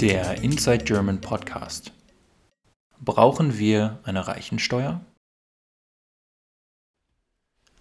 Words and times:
Der 0.00 0.42
Inside 0.42 0.84
German 0.84 1.20
Podcast. 1.20 1.92
Brauchen 3.00 3.58
wir 3.58 3.98
eine 4.02 4.26
Reichensteuer? 4.26 5.02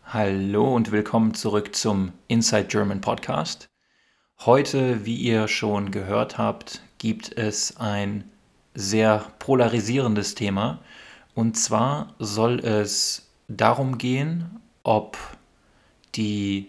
Hallo 0.04 0.75
und 0.75 0.91
willkommen 0.91 1.33
zurück 1.33 1.73
zum 1.73 2.11
Inside 2.27 2.65
German 2.65 3.00
Podcast. 3.00 3.69
Heute, 4.39 5.05
wie 5.05 5.15
ihr 5.15 5.47
schon 5.47 5.91
gehört 5.91 6.37
habt, 6.37 6.82
gibt 6.97 7.37
es 7.37 7.78
ein 7.78 8.29
sehr 8.73 9.20
polarisierendes 9.39 10.36
Thema. 10.36 10.83
Und 11.36 11.56
zwar 11.56 12.15
soll 12.20 12.59
es 12.59 13.31
darum 13.47 13.97
gehen, 13.97 14.59
ob 14.83 15.17
die 16.15 16.67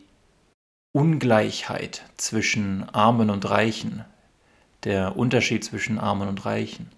Ungleichheit 0.92 2.04
zwischen 2.18 2.88
Armen 2.90 3.30
und 3.30 3.51
Reichen 3.51 4.04
der 4.84 5.16
Unterschied 5.16 5.64
zwischen 5.64 5.98
Armen 5.98 6.28
und 6.28 6.44
Reichen. 6.44 6.90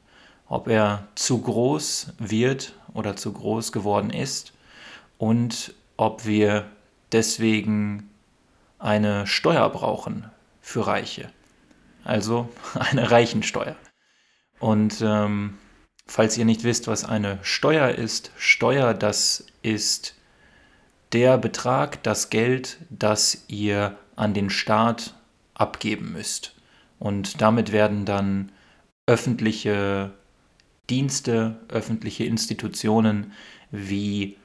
Ob 0.48 0.68
er 0.68 1.08
zu 1.14 1.40
groß 1.40 2.14
wird 2.18 2.74
oder 2.94 3.16
zu 3.16 3.32
groß 3.32 3.72
geworden 3.72 4.10
ist 4.10 4.52
und 5.18 5.74
ob 5.96 6.26
wir 6.26 6.66
deswegen 7.12 8.10
eine 8.78 9.26
Steuer 9.26 9.68
brauchen 9.70 10.30
für 10.60 10.86
Reiche. 10.86 11.30
Also 12.04 12.48
eine 12.74 13.10
Reichensteuer. 13.10 13.76
Und 14.58 15.00
ähm, 15.00 15.58
falls 16.06 16.36
ihr 16.36 16.44
nicht 16.44 16.64
wisst, 16.64 16.86
was 16.86 17.04
eine 17.04 17.38
Steuer 17.42 17.90
ist, 17.90 18.32
Steuer, 18.36 18.94
das 18.94 19.46
ist 19.62 20.14
der 21.12 21.38
Betrag, 21.38 22.02
das 22.02 22.30
Geld, 22.30 22.78
das 22.90 23.44
ihr 23.48 23.96
an 24.16 24.34
den 24.34 24.50
Staat 24.50 25.14
abgeben 25.54 26.12
müsst. 26.12 26.54
Und 27.02 27.40
damit 27.40 27.72
werden 27.72 28.04
dann 28.04 28.52
öffentliche 29.06 30.12
Dienste, 30.88 31.56
öffentliche 31.68 32.22
Institutionen 32.22 33.32
wie 33.72 34.36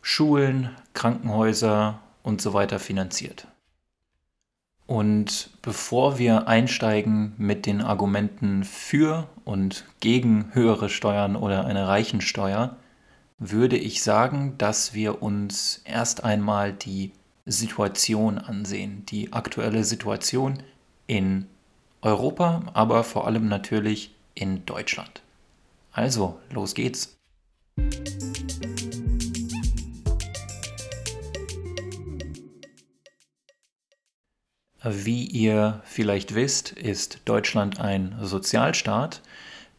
Schulen, 0.00 0.70
Krankenhäuser 0.94 2.00
und 2.22 2.40
so 2.40 2.54
weiter 2.54 2.78
finanziert. 2.78 3.48
Und 4.86 5.50
bevor 5.60 6.16
wir 6.16 6.48
einsteigen 6.48 7.34
mit 7.36 7.66
den 7.66 7.82
Argumenten 7.82 8.64
für 8.64 9.28
und 9.44 9.84
gegen 10.00 10.54
höhere 10.54 10.88
Steuern 10.88 11.36
oder 11.36 11.66
eine 11.66 11.86
Reichensteuer, 11.86 12.76
würde 13.38 13.76
ich 13.76 14.02
sagen, 14.02 14.54
dass 14.56 14.94
wir 14.94 15.20
uns 15.20 15.82
erst 15.84 16.24
einmal 16.24 16.72
die 16.72 17.12
Situation 17.44 18.38
ansehen, 18.38 19.04
die 19.04 19.34
aktuelle 19.34 19.84
Situation 19.84 20.62
in 21.06 21.46
Europa, 22.06 22.62
aber 22.72 23.02
vor 23.02 23.26
allem 23.26 23.48
natürlich 23.48 24.14
in 24.34 24.64
Deutschland. 24.64 25.22
Also, 25.90 26.38
los 26.50 26.74
geht's. 26.74 27.18
Wie 34.84 35.24
ihr 35.24 35.82
vielleicht 35.84 36.36
wisst, 36.36 36.70
ist 36.70 37.22
Deutschland 37.24 37.80
ein 37.80 38.16
Sozialstaat. 38.22 39.20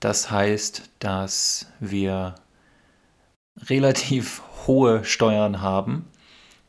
Das 0.02 0.30
heißt, 0.30 0.90
dass 1.00 1.72
wir 1.80 2.36
relativ 3.56 4.42
hohe 4.68 5.06
Steuern 5.06 5.62
haben 5.62 6.06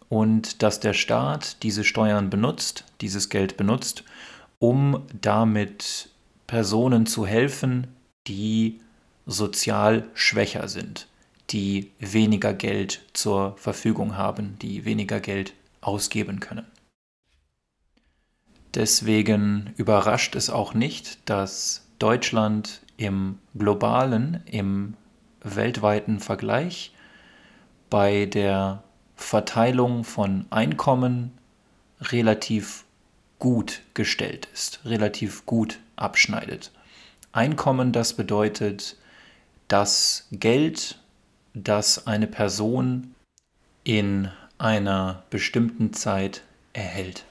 und 0.09 0.63
dass 0.63 0.79
der 0.79 0.95
Staat 0.95 1.65
diese 1.65 1.83
Steuern 1.83 2.31
benutzt, 2.31 2.85
dieses 3.01 3.29
Geld 3.29 3.57
benutzt, 3.57 4.05
um 4.59 5.07
damit 5.21 6.11
Personen 6.47 7.07
zu 7.07 7.27
helfen, 7.27 7.87
die 8.27 8.81
sozial 9.27 10.09
schwächer 10.15 10.69
sind, 10.69 11.07
die 11.51 11.93
weniger 11.99 12.55
Geld 12.55 13.03
zur 13.13 13.57
Verfügung 13.57 14.17
haben, 14.17 14.59
die 14.61 14.85
weniger 14.85 15.21
Geld 15.21 15.55
ausgeben 15.81 16.41
können. 16.41 16.67
Deswegen 18.75 19.73
überrascht 19.77 20.35
es 20.37 20.51
auch 20.51 20.75
nicht, 20.75 21.19
dass 21.29 21.87
Deutschland 21.99 22.83
im 22.97 23.39
globalen, 23.57 24.43
im 24.47 24.95
weltweiten 25.43 26.21
Vergleich 26.21 26.93
bei 27.91 28.27
der 28.27 28.83
Verteilung 29.17 30.05
von 30.05 30.47
Einkommen 30.51 31.33
relativ 32.01 32.85
gut 33.39 33.83
gestellt 33.95 34.49
ist, 34.53 34.81
relativ 34.85 35.47
gut 35.47 35.79
abschneidet. 35.97 36.73
Einkommen, 37.33 37.93
das 37.93 38.15
bedeutet 38.15 38.97
das 39.69 40.27
Geld, 40.33 40.99
das 41.55 42.07
eine 42.07 42.27
Person 42.27 43.15
in 43.85 44.31
einer 44.59 45.23
bestimmten 45.31 45.93
Zeit 45.93 46.43
erhält. 46.73 47.25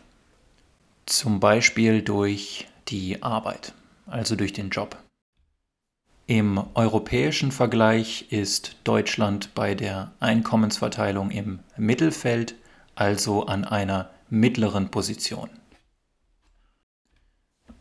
Zum 1.05 1.39
Beispiel 1.39 2.01
durch 2.01 2.67
die 2.87 3.21
Arbeit, 3.23 3.73
also 4.05 4.35
durch 4.35 4.53
den 4.53 4.69
Job. 4.69 4.97
Im 6.25 6.61
europäischen 6.73 7.51
Vergleich 7.51 8.31
ist 8.31 8.75
Deutschland 8.83 9.55
bei 9.55 9.75
der 9.75 10.11
Einkommensverteilung 10.19 11.31
im 11.31 11.59
Mittelfeld, 11.77 12.55
also 12.95 13.45
an 13.45 13.63
einer 13.63 14.09
mittleren 14.29 14.89
Position. 14.91 15.49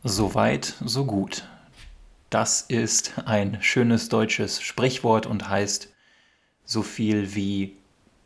Soweit, 0.08 0.74
so 0.84 1.04
gut. 1.04 1.48
Das 2.30 2.60
ist 2.60 3.14
ein 3.24 3.58
schönes 3.60 4.08
deutsches 4.08 4.62
Sprichwort 4.62 5.26
und 5.26 5.48
heißt 5.48 5.88
so 6.64 6.82
viel 6.82 7.34
wie 7.34 7.76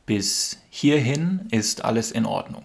bis 0.04 0.58
hierhin 0.68 1.48
ist 1.50 1.82
alles 1.82 2.12
in 2.12 2.26
Ordnung. 2.26 2.64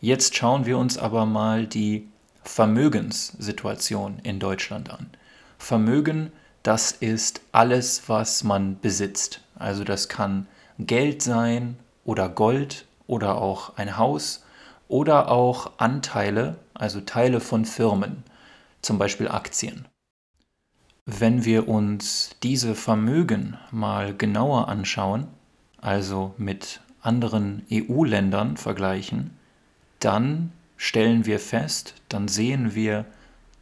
Jetzt 0.00 0.36
schauen 0.36 0.64
wir 0.64 0.78
uns 0.78 0.96
aber 0.96 1.26
mal 1.26 1.66
die 1.66 2.08
Vermögenssituation 2.44 4.20
in 4.22 4.40
Deutschland 4.40 4.88
an. 4.88 5.10
Vermögen, 5.58 6.32
das 6.62 6.92
ist 6.92 7.42
alles, 7.52 8.04
was 8.06 8.42
man 8.42 8.80
besitzt. 8.80 9.42
Also 9.54 9.84
das 9.84 10.08
kann 10.08 10.46
Geld 10.78 11.20
sein 11.20 11.76
oder 12.06 12.30
Gold 12.30 12.86
oder 13.06 13.36
auch 13.36 13.76
ein 13.76 13.98
Haus 13.98 14.43
oder 14.94 15.28
auch 15.28 15.72
Anteile, 15.78 16.56
also 16.72 17.00
Teile 17.00 17.40
von 17.40 17.64
Firmen, 17.64 18.22
zum 18.80 18.96
Beispiel 18.96 19.26
Aktien. 19.26 19.88
Wenn 21.04 21.44
wir 21.44 21.66
uns 21.66 22.30
diese 22.44 22.76
Vermögen 22.76 23.58
mal 23.72 24.14
genauer 24.14 24.68
anschauen, 24.68 25.26
also 25.80 26.32
mit 26.38 26.80
anderen 27.00 27.66
EU-Ländern 27.72 28.56
vergleichen, 28.56 29.36
dann 29.98 30.52
stellen 30.76 31.26
wir 31.26 31.40
fest, 31.40 31.94
dann 32.08 32.28
sehen 32.28 32.76
wir, 32.76 33.04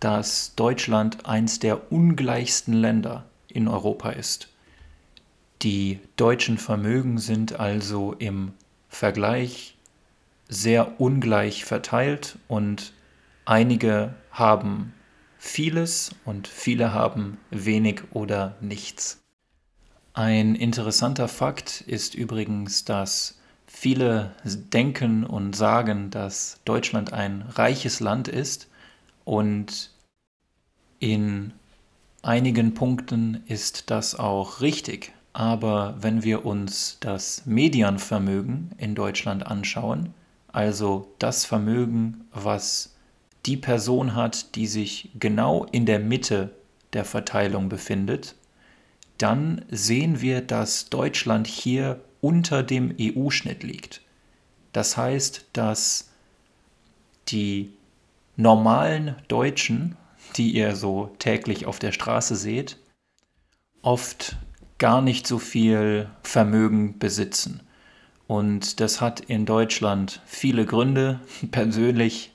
dass 0.01 0.55
Deutschland 0.55 1.25
eins 1.25 1.61
der 1.61 1.91
ungleichsten 1.91 2.75
Länder 2.75 3.25
in 3.49 3.69
Europa 3.69 4.11
ist. 4.11 4.49
Die 5.63 5.99
deutschen 6.17 6.59
Vermögen 6.59 7.17
sind 7.17 7.59
also 7.59 8.13
im 8.19 8.53
Vergleich 8.91 9.79
sehr 10.53 11.01
ungleich 11.01 11.65
verteilt 11.65 12.39
und 12.47 12.93
einige 13.47 14.15
haben 14.31 14.93
vieles 15.39 16.15
und 16.27 16.47
viele 16.47 16.93
haben 16.93 17.39
wenig 17.51 18.03
oder 18.13 18.55
nichts. 18.61 19.23
Ein 20.13 20.55
interessanter 20.55 21.27
Fakt 21.27 21.81
ist 21.81 22.15
übrigens, 22.15 22.85
dass 22.85 23.41
viele 23.67 24.33
denken 24.45 25.25
und 25.25 25.57
sagen, 25.57 26.11
dass 26.11 26.61
Deutschland 26.67 27.15
ein 27.15 27.43
reiches 27.43 28.01
Land 28.01 28.29
ist 28.29 28.69
und 29.25 29.91
in 30.99 31.55
einigen 32.21 32.75
Punkten 32.75 33.43
ist 33.47 33.91
das 33.91 34.15
auch 34.15 34.61
richtig. 34.61 35.13
Aber 35.33 35.97
wenn 35.99 36.23
wir 36.23 36.45
uns 36.45 36.99
das 37.01 37.47
Medienvermögen 37.47 38.73
in 38.77 38.95
Deutschland 38.95 39.47
anschauen, 39.47 40.13
also 40.53 41.13
das 41.19 41.45
Vermögen, 41.45 42.27
was 42.33 42.95
die 43.47 43.57
Person 43.57 44.15
hat, 44.15 44.55
die 44.55 44.67
sich 44.67 45.11
genau 45.19 45.65
in 45.73 45.87
der 45.87 45.99
Mitte 45.99 46.55
der 46.93 47.05
Verteilung 47.05 47.69
befindet, 47.69 48.37
dann 49.19 49.65
sehen 49.71 50.21
wir, 50.21 50.41
dass 50.41 50.91
Deutschland 50.91 51.47
hier 51.47 52.01
unter 52.21 52.63
dem 52.63 52.95
EU-Schnitt 53.01 53.63
liegt. 53.63 54.03
Das 54.73 54.97
heißt, 54.97 55.47
dass 55.53 56.11
die 57.29 57.73
normalen 58.37 59.17
Deutschen, 59.29 59.97
die 60.37 60.53
ihr 60.53 60.77
so 60.77 61.15
täglich 61.19 61.67
auf 61.67 61.79
der 61.79 61.93
Straße 61.93 62.37
seht, 62.37 62.79
oft 63.83 64.37
gar 64.79 65.03
nicht 65.03 65.27
so 65.27 65.39
viel 65.39 66.09
Vermögen 66.23 66.99
besitzen. 66.99 67.61
Und 68.33 68.81
das 68.81 69.03
hat 69.03 69.21
in 69.21 69.45
Deutschland 69.45 70.23
viele 70.25 70.65
Gründe. 70.65 71.21
Persönlich 71.51 72.33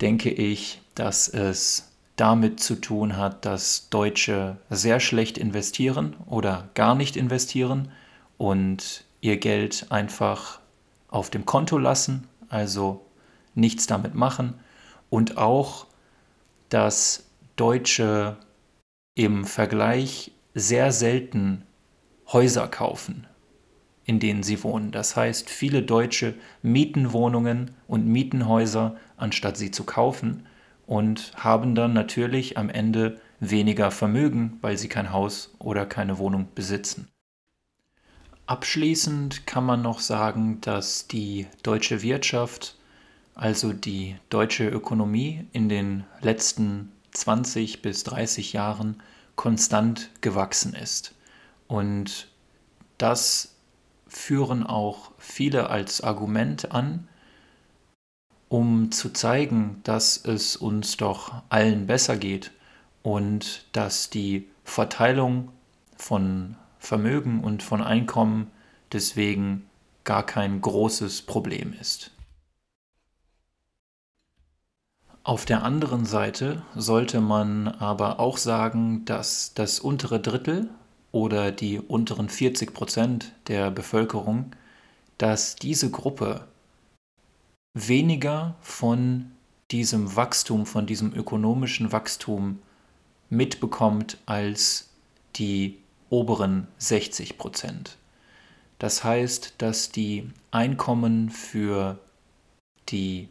denke 0.00 0.28
ich, 0.28 0.82
dass 0.96 1.28
es 1.28 1.92
damit 2.16 2.58
zu 2.58 2.74
tun 2.74 3.16
hat, 3.16 3.44
dass 3.44 3.90
Deutsche 3.90 4.56
sehr 4.70 4.98
schlecht 4.98 5.38
investieren 5.38 6.16
oder 6.26 6.68
gar 6.74 6.96
nicht 6.96 7.16
investieren 7.16 7.92
und 8.38 9.04
ihr 9.20 9.36
Geld 9.36 9.86
einfach 9.90 10.58
auf 11.06 11.30
dem 11.30 11.46
Konto 11.46 11.78
lassen, 11.78 12.26
also 12.48 13.06
nichts 13.54 13.86
damit 13.86 14.16
machen. 14.16 14.54
Und 15.10 15.38
auch, 15.38 15.86
dass 16.70 17.22
Deutsche 17.54 18.36
im 19.14 19.44
Vergleich 19.44 20.32
sehr 20.54 20.90
selten 20.90 21.62
Häuser 22.32 22.66
kaufen, 22.66 23.28
in 24.10 24.18
denen 24.18 24.42
sie 24.42 24.64
wohnen. 24.64 24.90
Das 24.90 25.14
heißt, 25.14 25.48
viele 25.48 25.84
Deutsche 25.84 26.34
mieten 26.62 27.12
Wohnungen 27.12 27.70
und 27.86 28.08
mieten 28.08 28.48
Häuser, 28.48 28.96
anstatt 29.16 29.56
sie 29.56 29.70
zu 29.70 29.84
kaufen 29.84 30.48
und 30.84 31.32
haben 31.36 31.76
dann 31.76 31.92
natürlich 31.92 32.58
am 32.58 32.70
Ende 32.70 33.20
weniger 33.38 33.92
Vermögen, 33.92 34.58
weil 34.62 34.76
sie 34.76 34.88
kein 34.88 35.12
Haus 35.12 35.54
oder 35.60 35.86
keine 35.86 36.18
Wohnung 36.18 36.48
besitzen. 36.56 37.06
Abschließend 38.46 39.46
kann 39.46 39.64
man 39.64 39.80
noch 39.80 40.00
sagen, 40.00 40.60
dass 40.60 41.06
die 41.06 41.46
deutsche 41.62 42.02
Wirtschaft, 42.02 42.76
also 43.36 43.72
die 43.72 44.16
deutsche 44.28 44.68
Ökonomie 44.68 45.46
in 45.52 45.68
den 45.68 46.02
letzten 46.20 46.90
20 47.12 47.80
bis 47.80 48.02
30 48.02 48.54
Jahren 48.54 49.00
konstant 49.36 50.10
gewachsen 50.20 50.74
ist. 50.74 51.14
Und 51.68 52.26
das 52.98 53.54
führen 54.10 54.66
auch 54.66 55.12
viele 55.18 55.70
als 55.70 56.02
Argument 56.02 56.72
an, 56.72 57.08
um 58.48 58.90
zu 58.90 59.12
zeigen, 59.12 59.80
dass 59.84 60.16
es 60.16 60.56
uns 60.56 60.96
doch 60.96 61.42
allen 61.48 61.86
besser 61.86 62.16
geht 62.16 62.50
und 63.02 63.64
dass 63.72 64.10
die 64.10 64.48
Verteilung 64.64 65.50
von 65.96 66.56
Vermögen 66.78 67.44
und 67.44 67.62
von 67.62 67.82
Einkommen 67.82 68.50
deswegen 68.92 69.68
gar 70.04 70.26
kein 70.26 70.60
großes 70.60 71.22
Problem 71.22 71.72
ist. 71.80 72.10
Auf 75.22 75.44
der 75.44 75.62
anderen 75.62 76.06
Seite 76.06 76.62
sollte 76.74 77.20
man 77.20 77.68
aber 77.68 78.18
auch 78.18 78.38
sagen, 78.38 79.04
dass 79.04 79.54
das 79.54 79.78
untere 79.78 80.18
Drittel 80.18 80.70
oder 81.12 81.52
die 81.52 81.78
unteren 81.78 82.28
40 82.28 82.72
Prozent 82.72 83.32
der 83.48 83.70
Bevölkerung, 83.70 84.52
dass 85.18 85.56
diese 85.56 85.90
Gruppe 85.90 86.46
weniger 87.74 88.56
von 88.60 89.32
diesem 89.70 90.16
Wachstum, 90.16 90.66
von 90.66 90.86
diesem 90.86 91.14
ökonomischen 91.14 91.92
Wachstum 91.92 92.60
mitbekommt 93.28 94.18
als 94.26 94.88
die 95.36 95.78
oberen 96.08 96.66
60 96.78 97.38
Prozent. 97.38 97.96
Das 98.78 99.04
heißt, 99.04 99.54
dass 99.58 99.92
die 99.92 100.30
Einkommen 100.50 101.30
für 101.30 101.98
die 102.88 103.28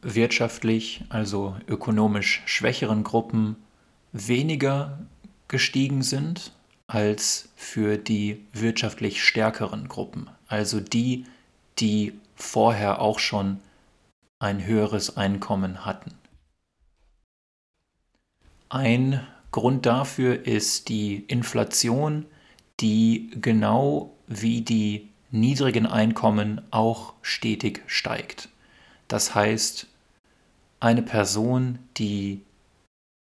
wirtschaftlich, 0.00 1.04
also 1.08 1.56
ökonomisch 1.66 2.42
schwächeren 2.46 3.02
Gruppen 3.02 3.56
weniger 4.12 4.98
gestiegen 5.48 6.02
sind 6.02 6.52
als 6.86 7.48
für 7.56 7.98
die 7.98 8.44
wirtschaftlich 8.52 9.22
stärkeren 9.22 9.88
Gruppen, 9.88 10.30
also 10.46 10.80
die, 10.80 11.26
die 11.78 12.14
vorher 12.34 13.00
auch 13.00 13.18
schon 13.18 13.60
ein 14.38 14.64
höheres 14.64 15.16
Einkommen 15.16 15.84
hatten. 15.84 16.14
Ein 18.68 19.26
Grund 19.50 19.86
dafür 19.86 20.46
ist 20.46 20.88
die 20.88 21.24
Inflation, 21.28 22.26
die 22.80 23.30
genau 23.40 24.14
wie 24.26 24.60
die 24.60 25.08
niedrigen 25.30 25.86
Einkommen 25.86 26.60
auch 26.70 27.14
stetig 27.22 27.82
steigt. 27.86 28.48
Das 29.08 29.34
heißt, 29.34 29.86
eine 30.80 31.02
Person, 31.02 31.78
die 31.96 32.42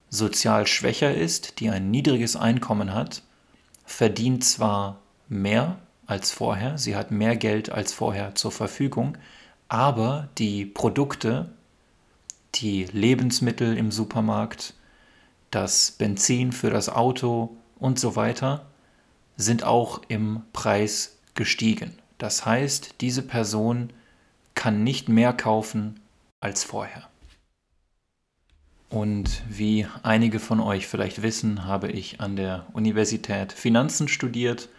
sozial 0.10 0.68
schwächer 0.68 1.14
ist, 1.14 1.60
die 1.60 1.70
ein 1.70 1.92
niedriges 1.92 2.36
Einkommen 2.36 2.94
hat, 2.94 3.24
verdient 3.86 4.44
zwar 4.44 5.00
mehr 5.28 5.78
als 6.06 6.32
vorher, 6.32 6.78
sie 6.78 6.96
hat 6.96 7.12
mehr 7.12 7.36
Geld 7.36 7.70
als 7.72 7.94
vorher 7.94 8.36
zur 8.36 8.52
Verfügung, 8.52 9.18
aber 9.68 10.30
die 10.38 10.66
Produkte, 10.66 11.52
die 12.56 12.86
Lebensmittel 12.86 13.78
im 13.78 13.92
Supermarkt, 13.92 14.74
das 15.52 15.92
Benzin 15.92 16.52
für 16.52 16.70
das 16.70 16.90
Auto 16.90 17.56
und 17.80 18.00
so 18.00 18.16
weiter 18.16 18.66
sind 19.38 19.64
auch 19.64 20.02
im 20.08 20.42
Preis 20.54 21.18
gestiegen. 21.36 21.94
Das 22.18 22.46
heißt, 22.46 22.96
diese 23.02 23.22
Person 23.22 23.92
kann 24.54 24.84
nicht 24.84 25.08
mehr 25.08 25.34
kaufen 25.34 26.00
als 26.42 26.64
vorher. 26.64 27.09
Und 28.90 29.44
wie 29.48 29.86
einige 30.02 30.40
von 30.40 30.60
euch 30.60 30.88
vielleicht 30.88 31.22
wissen, 31.22 31.66
habe 31.66 31.92
ich 31.92 32.20
an 32.20 32.36
der 32.36 32.66
Universität 32.74 33.54
Finanzen 33.54 34.08
studiert. 34.08 34.70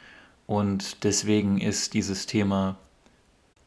Und 0.47 1.05
deswegen 1.05 1.61
ist 1.61 1.95
dieses 1.95 2.27
Thema 2.27 2.77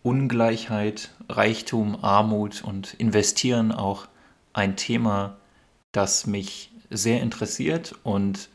Ungleichheit, 0.04 1.12
Reichtum, 1.30 1.98
Armut 2.04 2.62
und 2.62 2.94
Investieren 2.96 3.72
auch 3.72 4.08
ein 4.52 4.76
Thema, 4.76 5.38
das 5.94 6.28
mich 6.28 6.72
sehr 6.90 7.22
interessiert. 7.22 7.96
Und 8.04 8.50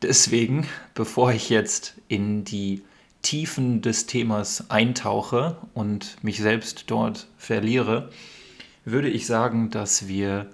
deswegen, 0.00 0.66
bevor 0.94 1.30
ich 1.32 1.50
jetzt 1.50 1.94
in 2.08 2.44
die 2.44 2.82
Tiefen 3.20 3.82
des 3.82 4.06
Themas 4.06 4.70
eintauche 4.70 5.58
und 5.74 6.16
mich 6.22 6.38
selbst 6.38 6.84
dort 6.90 7.26
verliere, 7.36 8.10
würde 8.86 9.08
ich 9.08 9.26
sagen, 9.26 9.68
dass 9.68 10.08
wir 10.08 10.46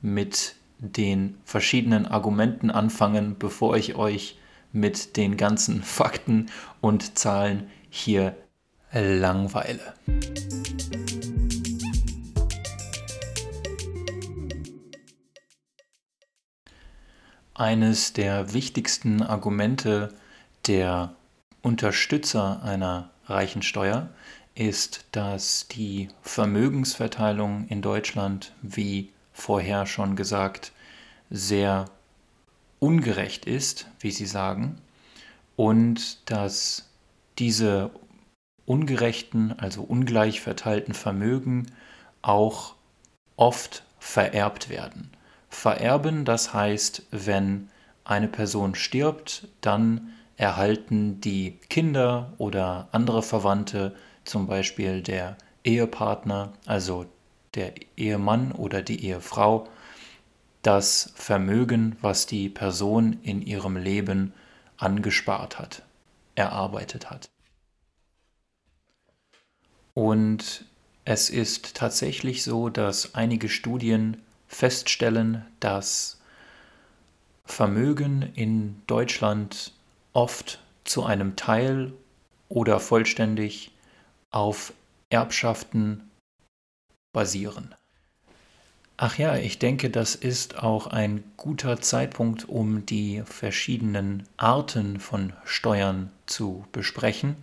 mit 0.00 0.54
den 0.78 1.38
verschiedenen 1.44 2.06
Argumenten 2.06 2.70
anfangen, 2.70 3.36
bevor 3.38 3.76
ich 3.76 3.96
euch 3.96 4.38
mit 4.72 5.16
den 5.16 5.36
ganzen 5.36 5.82
Fakten 5.82 6.50
und 6.80 7.18
Zahlen 7.18 7.68
hier 7.90 8.36
langweile. 8.92 9.94
Eines 17.54 18.12
der 18.12 18.52
wichtigsten 18.54 19.20
Argumente 19.20 20.14
der 20.68 21.14
Unterstützer 21.60 22.62
einer 22.62 23.10
Reichensteuer 23.26 24.10
ist, 24.54 25.06
dass 25.12 25.66
die 25.68 26.08
Vermögensverteilung 26.22 27.66
in 27.68 27.82
Deutschland, 27.82 28.54
wie 28.62 29.10
vorher 29.38 29.86
schon 29.86 30.16
gesagt, 30.16 30.72
sehr 31.30 31.86
ungerecht 32.80 33.44
ist, 33.44 33.86
wie 34.00 34.10
sie 34.10 34.26
sagen, 34.26 34.76
und 35.56 36.30
dass 36.30 36.88
diese 37.38 37.90
ungerechten, 38.66 39.58
also 39.58 39.82
ungleich 39.82 40.40
verteilten 40.40 40.92
Vermögen 40.92 41.66
auch 42.20 42.74
oft 43.36 43.84
vererbt 43.98 44.68
werden. 44.68 45.10
Vererben, 45.48 46.24
das 46.24 46.52
heißt, 46.52 47.06
wenn 47.10 47.70
eine 48.04 48.28
Person 48.28 48.74
stirbt, 48.74 49.48
dann 49.60 50.12
erhalten 50.36 51.20
die 51.20 51.58
Kinder 51.70 52.32
oder 52.38 52.88
andere 52.92 53.22
Verwandte, 53.22 53.94
zum 54.24 54.46
Beispiel 54.46 55.00
der 55.00 55.36
Ehepartner, 55.64 56.52
also 56.66 57.06
der 57.54 57.74
Ehemann 57.96 58.52
oder 58.52 58.82
die 58.82 59.04
Ehefrau, 59.04 59.68
das 60.62 61.12
Vermögen, 61.14 61.96
was 62.00 62.26
die 62.26 62.48
Person 62.48 63.18
in 63.22 63.42
ihrem 63.42 63.76
Leben 63.76 64.32
angespart 64.76 65.58
hat, 65.58 65.82
erarbeitet 66.34 67.10
hat. 67.10 67.30
Und 69.94 70.64
es 71.04 71.30
ist 71.30 71.74
tatsächlich 71.74 72.44
so, 72.44 72.68
dass 72.68 73.14
einige 73.14 73.48
Studien 73.48 74.22
feststellen, 74.46 75.44
dass 75.58 76.20
Vermögen 77.44 78.30
in 78.34 78.82
Deutschland 78.86 79.72
oft 80.12 80.60
zu 80.84 81.04
einem 81.04 81.34
Teil 81.34 81.92
oder 82.48 82.78
vollständig 82.78 83.72
auf 84.30 84.72
Erbschaften 85.10 86.07
basieren. 87.12 87.74
Ach 88.96 89.16
ja, 89.16 89.36
ich 89.36 89.60
denke, 89.60 89.90
das 89.90 90.16
ist 90.16 90.58
auch 90.58 90.88
ein 90.88 91.22
guter 91.36 91.80
Zeitpunkt, 91.80 92.48
um 92.48 92.84
die 92.84 93.22
verschiedenen 93.24 94.24
Arten 94.36 94.98
von 94.98 95.32
Steuern 95.44 96.10
zu 96.26 96.66
besprechen, 96.72 97.36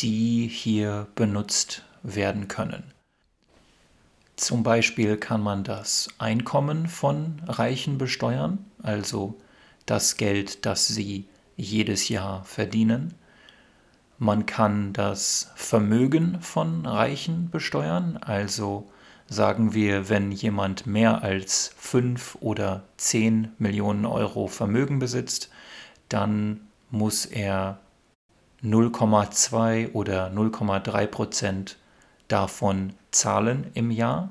die 0.00 0.48
hier 0.48 1.08
benutzt 1.14 1.84
werden 2.02 2.48
können. 2.48 2.84
Zum 4.36 4.62
Beispiel 4.62 5.18
kann 5.18 5.42
man 5.42 5.62
das 5.62 6.08
Einkommen 6.18 6.88
von 6.88 7.42
Reichen 7.46 7.98
besteuern, 7.98 8.64
also 8.82 9.38
das 9.84 10.16
Geld, 10.16 10.64
das 10.64 10.88
sie 10.88 11.28
jedes 11.56 12.08
Jahr 12.08 12.44
verdienen. 12.44 13.14
Man 14.22 14.46
kann 14.46 14.92
das 14.92 15.50
Vermögen 15.56 16.40
von 16.40 16.86
Reichen 16.86 17.50
besteuern, 17.50 18.18
also 18.18 18.88
sagen 19.26 19.74
wir, 19.74 20.08
wenn 20.10 20.30
jemand 20.30 20.86
mehr 20.86 21.24
als 21.24 21.74
5 21.76 22.36
oder 22.40 22.84
10 22.98 23.48
Millionen 23.58 24.06
Euro 24.06 24.46
Vermögen 24.46 25.00
besitzt, 25.00 25.50
dann 26.08 26.60
muss 26.88 27.26
er 27.26 27.80
0,2 28.62 29.92
oder 29.92 30.28
0,3 30.28 31.06
Prozent 31.08 31.76
davon 32.28 32.92
zahlen 33.10 33.72
im 33.74 33.90
Jahr. 33.90 34.28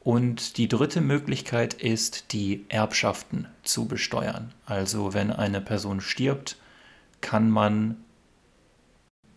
Und 0.00 0.56
die 0.56 0.66
dritte 0.66 1.00
Möglichkeit 1.00 1.74
ist, 1.74 2.32
die 2.32 2.64
Erbschaften 2.70 3.46
zu 3.62 3.86
besteuern. 3.86 4.52
Also 4.66 5.14
wenn 5.14 5.30
eine 5.30 5.60
Person 5.60 6.00
stirbt, 6.00 6.56
kann 7.20 7.48
man 7.48 7.98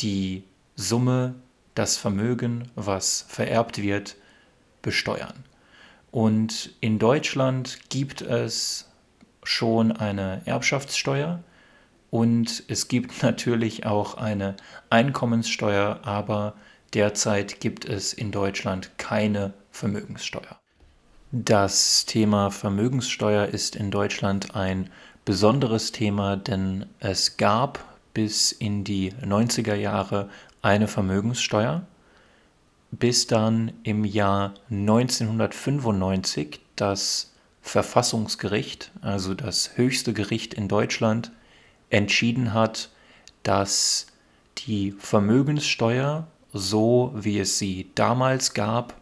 die 0.01 0.43
Summe, 0.75 1.35
das 1.73 1.97
Vermögen, 1.97 2.69
was 2.75 3.25
vererbt 3.27 3.81
wird, 3.81 4.15
besteuern. 4.81 5.43
Und 6.11 6.71
in 6.79 6.99
Deutschland 6.99 7.79
gibt 7.89 8.21
es 8.21 8.89
schon 9.43 9.91
eine 9.91 10.41
Erbschaftssteuer 10.45 11.43
und 12.09 12.63
es 12.67 12.87
gibt 12.87 13.23
natürlich 13.23 13.85
auch 13.85 14.15
eine 14.15 14.55
Einkommenssteuer, 14.89 15.99
aber 16.03 16.55
derzeit 16.93 17.59
gibt 17.59 17.85
es 17.85 18.13
in 18.13 18.31
Deutschland 18.31 18.97
keine 18.97 19.53
Vermögenssteuer. 19.71 20.59
Das 21.31 22.05
Thema 22.05 22.51
Vermögenssteuer 22.51 23.47
ist 23.47 23.75
in 23.75 23.91
Deutschland 23.91 24.55
ein 24.55 24.89
besonderes 25.25 25.91
Thema, 25.91 26.37
denn 26.37 26.85
es 26.99 27.35
gab 27.35 27.94
bis 28.15 28.51
in 28.51 28.83
die 28.83 29.11
90er 29.13 29.75
Jahre 29.75 30.31
eine 30.63 30.87
Vermögenssteuer, 30.87 31.85
bis 32.89 33.27
dann 33.27 33.73
im 33.83 34.03
Jahr 34.05 34.55
1995 34.71 36.61
das 36.75 37.33
Verfassungsgericht, 37.61 38.91
also 39.01 39.35
das 39.35 39.77
höchste 39.77 40.13
Gericht 40.13 40.55
in 40.55 40.67
Deutschland, 40.67 41.31
entschieden 41.89 42.53
hat, 42.53 42.89
dass 43.43 44.07
die 44.59 44.93
Vermögenssteuer, 44.93 46.25
so 46.53 47.11
wie 47.15 47.39
es 47.39 47.59
sie 47.59 47.91
damals 47.95 48.53
gab, 48.53 48.95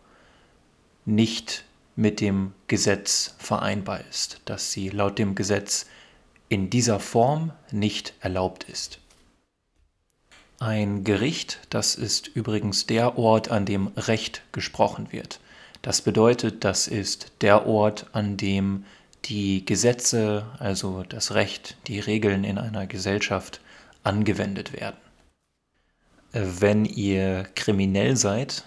nicht 1.06 1.66
mit 1.96 2.20
dem 2.20 2.54
Gesetz 2.68 3.36
vereinbar 3.38 4.02
ist, 4.10 4.42
dass 4.46 4.72
sie 4.72 4.90
laut 4.90 5.20
dem 5.20 5.36
Gesetz 5.36 5.86
in 6.50 6.70
dieser 6.70 7.00
Form 7.00 7.52
nicht 7.72 8.14
erlaubt 8.22 8.64
ist. 8.64 9.00
Ein 10.64 11.04
Gericht, 11.04 11.60
das 11.72 11.96
ist 11.96 12.30
übrigens 12.36 12.86
der 12.86 13.18
Ort, 13.18 13.52
an 13.52 13.66
dem 13.66 13.88
Recht 13.98 14.44
gesprochen 14.54 15.12
wird. 15.12 15.42
Das 15.82 16.02
bedeutet, 16.02 16.64
das 16.64 16.88
ist 16.88 17.34
der 17.42 17.68
Ort, 17.68 18.06
an 18.14 18.38
dem 18.38 18.86
die 19.26 19.66
Gesetze, 19.66 20.46
also 20.60 21.04
das 21.04 21.34
Recht, 21.34 21.76
die 21.88 22.00
Regeln 22.00 22.46
in 22.46 22.58
einer 22.58 22.88
Gesellschaft 22.88 23.60
angewendet 24.04 24.72
werden. 24.72 24.96
Wenn 26.32 26.86
ihr 26.86 27.46
kriminell 27.56 28.16
seid, 28.16 28.64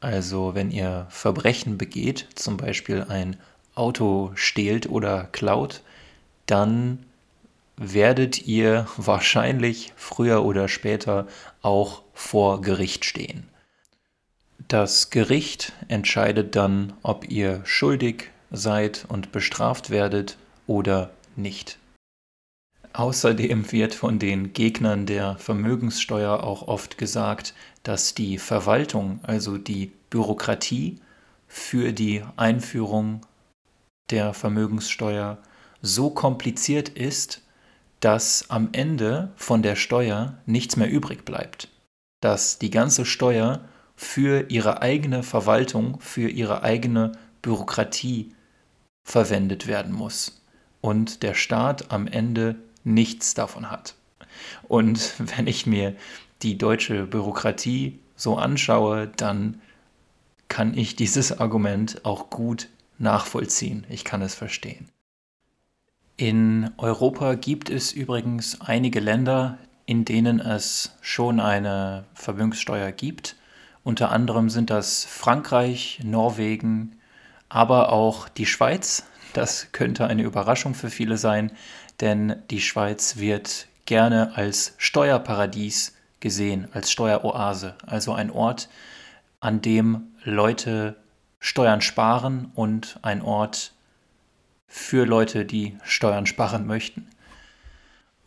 also 0.00 0.56
wenn 0.56 0.72
ihr 0.72 1.06
Verbrechen 1.10 1.78
begeht, 1.78 2.26
zum 2.34 2.56
Beispiel 2.56 3.06
ein 3.08 3.36
Auto 3.76 4.32
stehlt 4.34 4.88
oder 4.88 5.28
klaut, 5.30 5.82
dann 6.46 7.06
werdet 7.76 8.46
ihr 8.46 8.86
wahrscheinlich 8.96 9.92
früher 9.96 10.44
oder 10.44 10.68
später 10.68 11.26
auch 11.62 12.02
vor 12.14 12.60
Gericht 12.60 13.04
stehen. 13.04 13.48
Das 14.68 15.10
Gericht 15.10 15.72
entscheidet 15.88 16.56
dann, 16.56 16.94
ob 17.02 17.28
ihr 17.30 17.60
schuldig 17.64 18.30
seid 18.50 19.04
und 19.08 19.30
bestraft 19.30 19.90
werdet 19.90 20.36
oder 20.66 21.10
nicht. 21.36 21.78
Außerdem 22.92 23.70
wird 23.72 23.94
von 23.94 24.18
den 24.18 24.54
Gegnern 24.54 25.04
der 25.04 25.36
Vermögenssteuer 25.36 26.42
auch 26.42 26.66
oft 26.66 26.96
gesagt, 26.96 27.52
dass 27.82 28.14
die 28.14 28.38
Verwaltung, 28.38 29.20
also 29.22 29.58
die 29.58 29.92
Bürokratie 30.08 30.98
für 31.46 31.92
die 31.92 32.24
Einführung 32.36 33.20
der 34.10 34.32
Vermögenssteuer 34.32 35.38
so 35.82 36.10
kompliziert 36.10 36.88
ist, 36.88 37.42
dass 38.00 38.50
am 38.50 38.68
Ende 38.72 39.32
von 39.36 39.62
der 39.62 39.76
Steuer 39.76 40.38
nichts 40.46 40.76
mehr 40.76 40.90
übrig 40.90 41.24
bleibt. 41.24 41.68
Dass 42.20 42.58
die 42.58 42.70
ganze 42.70 43.04
Steuer 43.04 43.64
für 43.96 44.50
ihre 44.50 44.82
eigene 44.82 45.22
Verwaltung, 45.22 46.00
für 46.00 46.28
ihre 46.28 46.62
eigene 46.62 47.12
Bürokratie 47.42 48.34
verwendet 49.04 49.66
werden 49.66 49.92
muss 49.92 50.42
und 50.80 51.22
der 51.22 51.34
Staat 51.34 51.90
am 51.90 52.06
Ende 52.06 52.56
nichts 52.84 53.34
davon 53.34 53.70
hat. 53.70 53.94
Und 54.68 55.14
wenn 55.36 55.46
ich 55.46 55.66
mir 55.66 55.96
die 56.42 56.58
deutsche 56.58 57.06
Bürokratie 57.06 57.98
so 58.14 58.36
anschaue, 58.36 59.08
dann 59.16 59.60
kann 60.48 60.76
ich 60.76 60.96
dieses 60.96 61.38
Argument 61.38 62.04
auch 62.04 62.30
gut 62.30 62.68
nachvollziehen. 62.98 63.84
Ich 63.88 64.04
kann 64.04 64.22
es 64.22 64.34
verstehen. 64.34 64.88
In 66.18 66.70
Europa 66.78 67.34
gibt 67.34 67.68
es 67.68 67.92
übrigens 67.92 68.62
einige 68.62 69.00
Länder, 69.00 69.58
in 69.84 70.06
denen 70.06 70.40
es 70.40 70.96
schon 71.02 71.40
eine 71.40 72.04
Vermögenssteuer 72.14 72.90
gibt. 72.90 73.36
Unter 73.84 74.10
anderem 74.10 74.48
sind 74.48 74.70
das 74.70 75.04
Frankreich, 75.04 76.00
Norwegen, 76.02 76.96
aber 77.50 77.92
auch 77.92 78.30
die 78.30 78.46
Schweiz. 78.46 79.04
Das 79.34 79.72
könnte 79.72 80.06
eine 80.06 80.22
Überraschung 80.22 80.72
für 80.72 80.88
viele 80.88 81.18
sein, 81.18 81.52
denn 82.00 82.36
die 82.50 82.62
Schweiz 82.62 83.18
wird 83.18 83.68
gerne 83.84 84.34
als 84.36 84.74
Steuerparadies 84.78 85.94
gesehen, 86.20 86.66
als 86.72 86.90
Steueroase, 86.90 87.74
also 87.86 88.14
ein 88.14 88.30
Ort, 88.30 88.70
an 89.40 89.60
dem 89.60 90.14
Leute 90.24 90.96
Steuern 91.40 91.82
sparen 91.82 92.50
und 92.54 92.98
ein 93.02 93.20
Ort 93.20 93.74
für 94.68 95.06
Leute, 95.06 95.44
die 95.44 95.76
Steuern 95.84 96.26
sparen 96.26 96.66
möchten. 96.66 97.08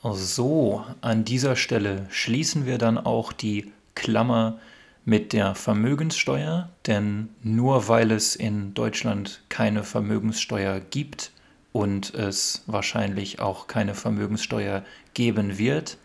So, 0.02 0.86
an 1.02 1.26
dieser 1.26 1.56
Stelle 1.56 2.08
schließen 2.10 2.66
wir 2.66 2.78
dann 2.78 2.98
auch 2.98 3.34
die 3.34 3.72
Klammer 3.96 4.60
mit 5.04 5.34
der 5.34 5.56
Vermögenssteuer, 5.56 6.70
denn 6.88 7.30
nur 7.44 7.88
weil 7.88 8.12
es 8.12 8.36
in 8.36 8.74
Deutschland 8.74 9.42
keine 9.50 9.84
Vermögenssteuer 9.84 10.80
gibt 10.80 11.32
und 11.72 12.14
es 12.14 12.64
wahrscheinlich 12.68 13.40
auch 13.40 13.68
keine 13.68 13.94
Vermögenssteuer 13.94 14.84
geben 15.14 15.58
wird, 15.58 15.98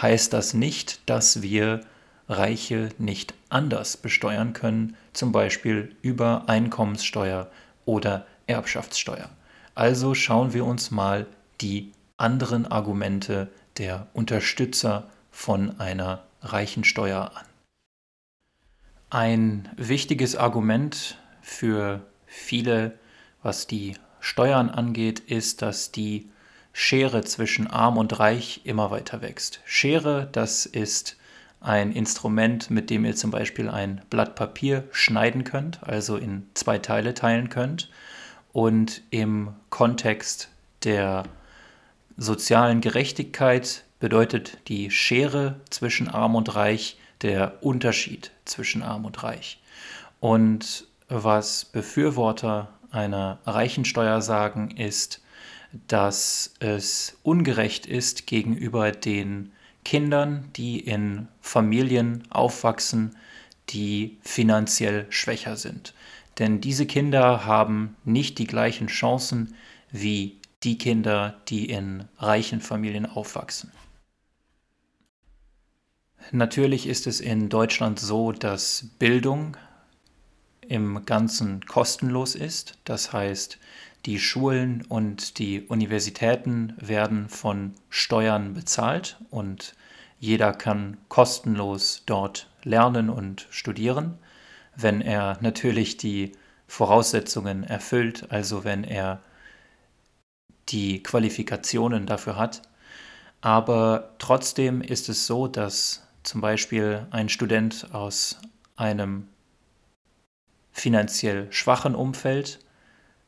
heißt 0.00 0.32
das 0.32 0.54
nicht, 0.54 1.00
dass 1.06 1.42
wir 1.42 1.80
Reiche 2.28 2.88
nicht 2.98 3.34
anders 3.50 3.96
besteuern 3.96 4.52
können, 4.52 4.96
zum 5.12 5.32
Beispiel 5.32 5.94
über 6.02 6.48
Einkommenssteuer 6.48 7.50
oder 7.84 8.26
Erbschaftssteuer. 8.46 9.28
Also 9.76 10.14
schauen 10.14 10.54
wir 10.54 10.64
uns 10.64 10.90
mal 10.90 11.26
die 11.60 11.92
anderen 12.16 12.66
Argumente 12.66 13.48
der 13.76 14.06
Unterstützer 14.14 15.10
von 15.30 15.78
einer 15.78 16.24
Reichensteuer 16.40 17.30
an. 17.34 17.44
Ein 19.10 19.68
wichtiges 19.76 20.34
Argument 20.34 21.18
für 21.42 22.00
viele, 22.26 22.98
was 23.42 23.66
die 23.66 23.96
Steuern 24.18 24.70
angeht, 24.70 25.20
ist, 25.20 25.60
dass 25.60 25.92
die 25.92 26.30
Schere 26.72 27.22
zwischen 27.24 27.66
arm 27.66 27.98
und 27.98 28.18
reich 28.18 28.62
immer 28.64 28.90
weiter 28.90 29.20
wächst. 29.20 29.60
Schere, 29.66 30.26
das 30.32 30.64
ist 30.64 31.18
ein 31.60 31.92
Instrument, 31.92 32.70
mit 32.70 32.88
dem 32.88 33.04
ihr 33.04 33.14
zum 33.14 33.30
Beispiel 33.30 33.68
ein 33.68 34.00
Blatt 34.08 34.36
Papier 34.36 34.84
schneiden 34.90 35.44
könnt, 35.44 35.82
also 35.82 36.16
in 36.16 36.48
zwei 36.54 36.78
Teile 36.78 37.12
teilen 37.12 37.50
könnt. 37.50 37.90
Und 38.56 39.02
im 39.10 39.50
Kontext 39.68 40.48
der 40.82 41.24
sozialen 42.16 42.80
Gerechtigkeit 42.80 43.84
bedeutet 44.00 44.56
die 44.68 44.90
Schere 44.90 45.60
zwischen 45.68 46.08
arm 46.08 46.34
und 46.36 46.54
reich 46.56 46.96
der 47.20 47.62
Unterschied 47.62 48.30
zwischen 48.46 48.82
arm 48.82 49.04
und 49.04 49.22
reich. 49.22 49.60
Und 50.20 50.86
was 51.10 51.66
Befürworter 51.66 52.72
einer 52.90 53.40
Reichensteuer 53.44 54.22
sagen, 54.22 54.70
ist, 54.70 55.20
dass 55.86 56.54
es 56.58 57.18
ungerecht 57.22 57.84
ist 57.84 58.26
gegenüber 58.26 58.90
den 58.90 59.52
Kindern, 59.84 60.48
die 60.56 60.80
in 60.80 61.28
Familien 61.42 62.22
aufwachsen, 62.30 63.16
die 63.68 64.16
finanziell 64.22 65.04
schwächer 65.10 65.58
sind. 65.58 65.92
Denn 66.38 66.60
diese 66.60 66.86
Kinder 66.86 67.46
haben 67.46 67.96
nicht 68.04 68.38
die 68.38 68.46
gleichen 68.46 68.88
Chancen 68.88 69.54
wie 69.90 70.40
die 70.62 70.78
Kinder, 70.78 71.40
die 71.48 71.70
in 71.70 72.04
reichen 72.18 72.60
Familien 72.60 73.06
aufwachsen. 73.06 73.72
Natürlich 76.32 76.86
ist 76.86 77.06
es 77.06 77.20
in 77.20 77.48
Deutschland 77.48 78.00
so, 78.00 78.32
dass 78.32 78.90
Bildung 78.98 79.56
im 80.60 81.04
Ganzen 81.06 81.64
kostenlos 81.64 82.34
ist. 82.34 82.78
Das 82.84 83.12
heißt, 83.12 83.58
die 84.06 84.18
Schulen 84.18 84.84
und 84.88 85.38
die 85.38 85.62
Universitäten 85.62 86.74
werden 86.78 87.28
von 87.28 87.74
Steuern 87.88 88.54
bezahlt 88.54 89.18
und 89.30 89.74
jeder 90.18 90.52
kann 90.52 90.96
kostenlos 91.08 92.02
dort 92.06 92.50
lernen 92.62 93.10
und 93.10 93.46
studieren, 93.50 94.18
wenn 94.76 95.00
er 95.00 95.38
natürlich 95.40 95.96
die 95.96 96.32
Voraussetzungen 96.66 97.64
erfüllt, 97.64 98.30
also 98.30 98.64
wenn 98.64 98.84
er 98.84 99.22
die 100.68 101.02
Qualifikationen 101.02 102.06
dafür 102.06 102.36
hat. 102.36 102.62
Aber 103.40 104.14
trotzdem 104.18 104.80
ist 104.80 105.08
es 105.08 105.26
so, 105.26 105.46
dass 105.46 106.06
zum 106.22 106.40
Beispiel 106.40 107.06
ein 107.10 107.28
Student 107.28 107.88
aus 107.92 108.38
einem 108.74 109.28
finanziell 110.72 111.50
schwachen 111.52 111.94
Umfeld 111.94 112.58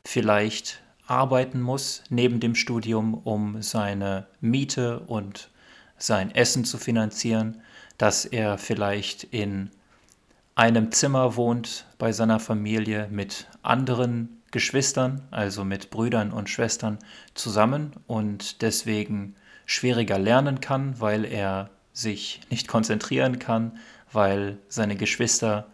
vielleicht 0.05 0.81
arbeiten 1.07 1.61
muss 1.61 2.03
neben 2.09 2.39
dem 2.39 2.53
Studium, 2.55 3.15
um 3.15 3.61
seine 3.61 4.27
Miete 4.41 4.99
und 4.99 5.49
sein 5.97 6.33
Essen 6.33 6.65
zu 6.65 6.77
finanzieren, 6.77 7.61
dass 7.97 8.25
er 8.25 8.57
vielleicht 8.57 9.23
in 9.23 9.71
einem 10.55 10.91
Zimmer 10.91 11.35
wohnt 11.35 11.85
bei 11.97 12.11
seiner 12.11 12.39
Familie 12.39 13.07
mit 13.11 13.47
anderen 13.61 14.41
Geschwistern, 14.51 15.27
also 15.31 15.63
mit 15.63 15.89
Brüdern 15.89 16.31
und 16.31 16.49
Schwestern 16.49 16.99
zusammen 17.33 17.93
und 18.07 18.61
deswegen 18.61 19.35
schwieriger 19.65 20.17
lernen 20.17 20.59
kann, 20.61 20.99
weil 20.99 21.25
er 21.25 21.69
sich 21.93 22.41
nicht 22.49 22.67
konzentrieren 22.67 23.39
kann, 23.39 23.77
weil 24.11 24.57
seine 24.67 24.95
Geschwister 24.95 25.67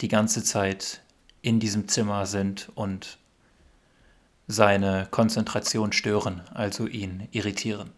die 0.00 0.08
ganze 0.08 0.42
Zeit 0.42 1.02
in 1.42 1.60
diesem 1.60 1.88
Zimmer 1.88 2.26
sind 2.26 2.70
und 2.74 3.18
seine 4.48 5.08
Konzentration 5.10 5.92
stören, 5.92 6.42
also 6.54 6.86
ihn 6.86 7.28
irritieren. 7.32 7.90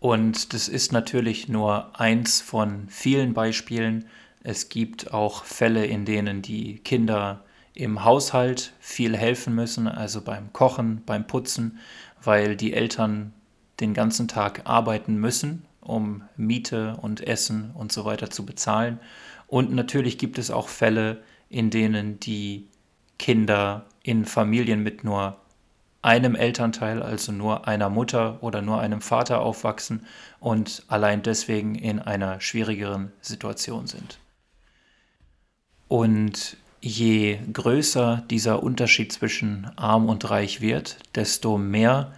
Und 0.00 0.52
das 0.52 0.68
ist 0.68 0.92
natürlich 0.92 1.48
nur 1.48 1.98
eins 1.98 2.40
von 2.40 2.88
vielen 2.88 3.34
Beispielen. 3.34 4.08
Es 4.42 4.68
gibt 4.68 5.12
auch 5.12 5.44
Fälle, 5.44 5.86
in 5.86 6.04
denen 6.04 6.42
die 6.42 6.78
Kinder 6.78 7.44
im 7.74 8.04
Haushalt 8.04 8.72
viel 8.80 9.16
helfen 9.16 9.54
müssen, 9.54 9.86
also 9.86 10.20
beim 10.20 10.52
Kochen, 10.52 11.02
beim 11.04 11.26
Putzen, 11.26 11.78
weil 12.22 12.56
die 12.56 12.72
Eltern 12.72 13.32
den 13.80 13.94
ganzen 13.94 14.26
Tag 14.26 14.62
arbeiten 14.64 15.16
müssen, 15.16 15.64
um 15.80 16.22
Miete 16.36 16.96
und 17.00 17.26
Essen 17.26 17.70
und 17.74 17.92
so 17.92 18.04
weiter 18.04 18.30
zu 18.30 18.44
bezahlen. 18.44 18.98
Und 19.46 19.72
natürlich 19.72 20.18
gibt 20.18 20.38
es 20.38 20.50
auch 20.50 20.68
Fälle, 20.68 21.22
in 21.48 21.70
denen 21.70 22.20
die 22.20 22.68
Kinder 23.18 23.86
in 24.02 24.24
Familien 24.24 24.82
mit 24.82 25.04
nur 25.04 25.38
einem 26.02 26.34
Elternteil, 26.34 27.02
also 27.02 27.32
nur 27.32 27.66
einer 27.66 27.90
Mutter 27.90 28.42
oder 28.42 28.62
nur 28.62 28.80
einem 28.80 29.00
Vater 29.00 29.40
aufwachsen 29.40 30.06
und 30.40 30.84
allein 30.88 31.22
deswegen 31.22 31.74
in 31.74 31.98
einer 31.98 32.40
schwierigeren 32.40 33.12
Situation 33.20 33.86
sind. 33.86 34.18
Und 35.88 36.56
je 36.80 37.38
größer 37.52 38.22
dieser 38.30 38.62
Unterschied 38.62 39.12
zwischen 39.12 39.70
arm 39.76 40.08
und 40.08 40.28
reich 40.30 40.60
wird, 40.60 40.98
desto 41.14 41.58
mehr 41.58 42.12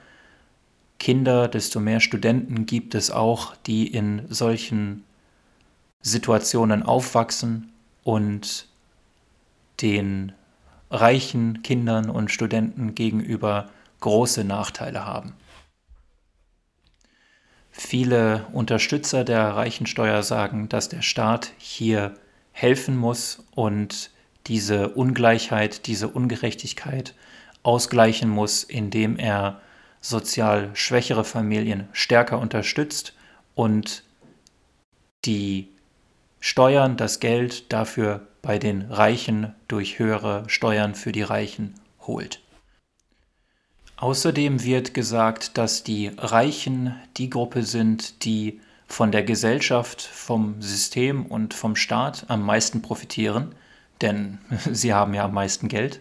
Kinder, 0.99 1.49
desto 1.49 1.81
mehr 1.81 2.01
Studenten 2.01 2.67
gibt 2.67 2.95
es 2.95 3.11
auch, 3.11 3.57
die 3.67 3.87
in 3.87 4.27
solchen 4.29 5.05
Situationen 6.03 6.83
aufwachsen 6.83 7.73
und 8.03 8.67
den 9.81 10.33
reichen 10.91 11.63
Kindern 11.63 12.11
und 12.11 12.31
Studenten 12.31 12.95
gegenüber 12.95 13.71
große 14.01 14.45
Nachteile 14.45 15.07
haben. 15.07 15.35
Viele 17.71 18.47
Unterstützer 18.53 19.25
der 19.25 19.57
Reichensteuer 19.57 20.23
sagen, 20.23 20.69
dass 20.69 20.89
der 20.89 21.03
Staat 21.03 21.53
hier 21.57 22.15
helfen 22.61 22.97
muss 22.97 23.45
und 23.55 24.11
diese 24.47 24.91
Ungleichheit, 24.91 25.87
diese 25.87 26.09
Ungerechtigkeit 26.09 27.15
ausgleichen 27.63 28.29
muss, 28.29 28.65
indem 28.65 29.17
er 29.17 29.61
sozial 30.01 30.71
schwächere 30.75 31.25
Familien 31.25 31.89
stärker 31.93 32.39
unterstützt 32.39 33.15
und 33.55 34.03
die 35.25 35.69
Steuern, 36.41 36.97
das 36.97 37.21
Geld 37.21 37.73
dafür 37.73 38.27
bei 38.43 38.59
den 38.59 38.83
Reichen 38.91 39.55
durch 39.69 39.99
höhere 39.99 40.45
Steuern 40.49 40.95
für 40.95 41.13
die 41.13 41.23
Reichen 41.23 41.75
holt. 42.01 42.41
Außerdem 43.97 44.65
wird 44.65 44.95
gesagt, 44.95 45.59
dass 45.59 45.85
die 45.85 46.11
Reichen 46.17 46.95
die 47.19 47.29
Gruppe 47.29 47.63
sind, 47.63 48.25
die 48.25 48.61
von 48.91 49.13
der 49.13 49.23
Gesellschaft, 49.23 50.03
vom 50.03 50.61
System 50.61 51.25
und 51.25 51.55
vom 51.55 51.77
Staat 51.77 52.25
am 52.29 52.43
meisten 52.43 52.83
profitieren, 52.83 53.55
denn 54.01 54.39
sie 54.71 54.93
haben 54.93 55.15
ja 55.15 55.25
am 55.25 55.33
meisten 55.33 55.69
Geld, 55.69 56.01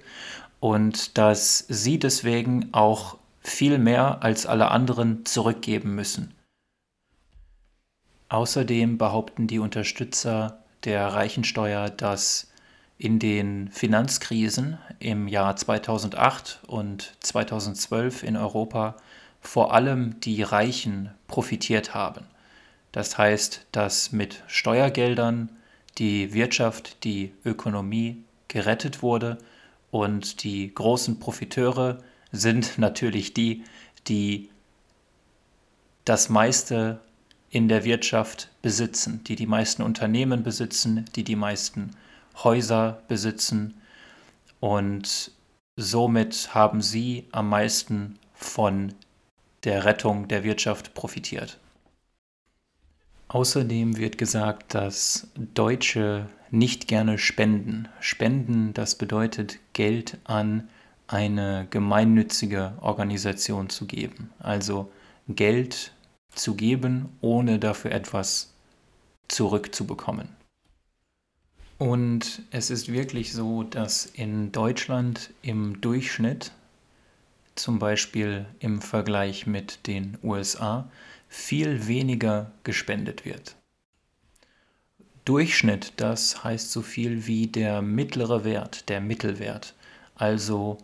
und 0.59 1.17
dass 1.17 1.59
sie 1.69 1.99
deswegen 1.99 2.69
auch 2.73 3.17
viel 3.41 3.77
mehr 3.77 4.23
als 4.23 4.45
alle 4.45 4.71
anderen 4.71 5.23
zurückgeben 5.25 5.93
müssen. 5.95 6.33
Außerdem 8.27 8.97
behaupten 8.97 9.47
die 9.47 9.59
Unterstützer 9.59 10.63
der 10.83 11.07
Reichensteuer, 11.07 11.89
dass 11.89 12.51
in 12.97 13.19
den 13.19 13.69
Finanzkrisen 13.69 14.77
im 14.97 15.27
Jahr 15.27 15.55
2008 15.55 16.61
und 16.67 17.13
2012 17.21 18.23
in 18.23 18.35
Europa 18.35 18.97
vor 19.41 19.73
allem 19.73 20.19
die 20.19 20.41
Reichen 20.43 21.11
profitiert 21.27 21.93
haben. 21.93 22.25
Das 22.91 23.17
heißt, 23.17 23.67
dass 23.71 24.11
mit 24.11 24.43
Steuergeldern 24.47 25.49
die 25.97 26.33
Wirtschaft, 26.33 27.03
die 27.03 27.33
Ökonomie 27.45 28.23
gerettet 28.47 29.03
wurde 29.03 29.37
und 29.91 30.43
die 30.43 30.73
großen 30.73 31.19
Profiteure 31.19 31.99
sind 32.31 32.77
natürlich 32.77 33.33
die, 33.33 33.63
die 34.07 34.49
das 36.05 36.29
meiste 36.29 36.99
in 37.51 37.67
der 37.67 37.83
Wirtschaft 37.83 38.49
besitzen, 38.61 39.23
die 39.23 39.35
die 39.35 39.47
meisten 39.47 39.81
Unternehmen 39.81 40.43
besitzen, 40.43 41.05
die 41.15 41.23
die 41.23 41.35
meisten 41.35 41.91
Häuser 42.43 43.01
besitzen 43.07 43.79
und 44.59 45.31
somit 45.75 46.53
haben 46.53 46.81
sie 46.81 47.27
am 47.31 47.49
meisten 47.49 48.19
von 48.33 48.93
der 49.63 49.85
Rettung 49.85 50.27
der 50.27 50.43
Wirtschaft 50.43 50.93
profitiert. 50.93 51.59
Außerdem 53.29 53.97
wird 53.97 54.17
gesagt, 54.17 54.73
dass 54.73 55.27
Deutsche 55.53 56.27
nicht 56.49 56.87
gerne 56.87 57.19
spenden. 57.19 57.87
Spenden, 57.99 58.73
das 58.73 58.95
bedeutet 58.95 59.59
Geld 59.73 60.17
an 60.23 60.67
eine 61.07 61.67
gemeinnützige 61.69 62.73
Organisation 62.81 63.69
zu 63.69 63.85
geben. 63.85 64.31
Also 64.39 64.91
Geld 65.27 65.93
zu 66.33 66.55
geben, 66.55 67.09
ohne 67.21 67.59
dafür 67.59 67.91
etwas 67.91 68.51
zurückzubekommen. 69.27 70.29
Und 71.77 72.41
es 72.49 72.71
ist 72.71 72.91
wirklich 72.91 73.31
so, 73.31 73.61
dass 73.63 74.07
in 74.07 74.51
Deutschland 74.51 75.29
im 75.43 75.79
Durchschnitt, 75.81 76.51
zum 77.55 77.77
Beispiel 77.77 78.45
im 78.59 78.81
Vergleich 78.81 79.45
mit 79.45 79.85
den 79.85 80.17
USA, 80.23 80.89
viel 81.29 81.87
weniger 81.87 82.51
gespendet 82.63 83.23
wird. 83.23 83.55
Durchschnitt, 85.23 85.93
das 85.97 86.43
heißt 86.43 86.71
so 86.71 86.81
viel 86.81 87.27
wie 87.27 87.47
der 87.47 87.81
mittlere 87.81 88.43
Wert, 88.43 88.89
der 88.89 88.99
Mittelwert. 88.99 89.75
Also 90.15 90.79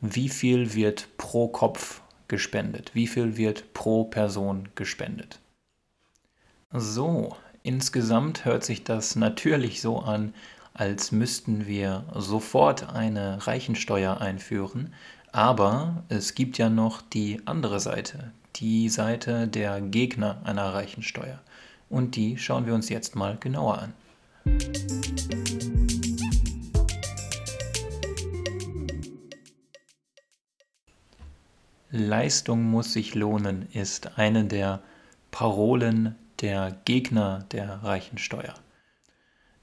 wie 0.00 0.28
viel 0.28 0.72
wird 0.74 1.08
pro 1.18 1.48
Kopf 1.48 2.00
gespendet? 2.28 2.92
Wie 2.94 3.08
viel 3.08 3.36
wird 3.36 3.74
pro 3.74 4.04
Person 4.04 4.68
gespendet? 4.76 5.40
So, 6.72 7.36
insgesamt 7.64 8.44
hört 8.44 8.64
sich 8.64 8.84
das 8.84 9.16
natürlich 9.16 9.80
so 9.80 9.98
an, 9.98 10.32
als 10.74 11.10
müssten 11.10 11.66
wir 11.66 12.04
sofort 12.14 12.90
eine 12.94 13.46
Reichensteuer 13.46 14.20
einführen, 14.20 14.94
aber 15.32 16.04
es 16.08 16.34
gibt 16.34 16.56
ja 16.56 16.70
noch 16.70 17.02
die 17.02 17.40
andere 17.46 17.80
Seite, 17.80 18.32
die 18.60 18.88
Seite 18.88 19.48
der 19.48 19.80
Gegner 19.80 20.40
einer 20.44 20.74
reichen 20.74 21.02
Steuer. 21.02 21.40
Und 21.88 22.16
die 22.16 22.38
schauen 22.38 22.66
wir 22.66 22.74
uns 22.74 22.88
jetzt 22.88 23.16
mal 23.16 23.36
genauer 23.38 23.78
an. 23.78 23.94
Leistung 31.90 32.64
muss 32.64 32.92
sich 32.92 33.14
lohnen 33.14 33.66
ist 33.72 34.18
eine 34.18 34.44
der 34.44 34.82
Parolen 35.30 36.16
der 36.40 36.76
Gegner 36.84 37.46
der 37.50 37.82
reichen 37.82 38.18
Steuer. 38.18 38.54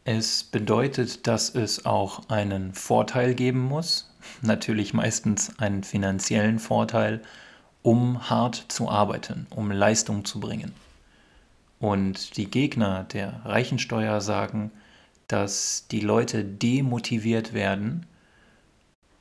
Es 0.03 0.43
bedeutet, 0.43 1.27
dass 1.27 1.53
es 1.53 1.85
auch 1.85 2.29
einen 2.29 2.73
Vorteil 2.73 3.35
geben 3.35 3.59
muss, 3.59 4.11
natürlich 4.41 4.93
meistens 4.93 5.57
einen 5.59 5.83
finanziellen 5.83 6.59
Vorteil, 6.59 7.21
um 7.85 8.31
hart 8.31 8.65
zu 8.69 8.89
arbeiten, 8.89 9.45
um 9.51 9.69
Leistung 9.69 10.25
zu 10.25 10.39
bringen. 10.39 10.73
Und 11.79 12.35
die 12.35 12.49
Gegner 12.49 13.03
der 13.03 13.45
Reichensteuer 13.45 14.21
sagen, 14.21 14.71
dass 15.27 15.85
die 15.91 15.99
Leute 15.99 16.43
demotiviert 16.43 17.53
werden, 17.53 18.07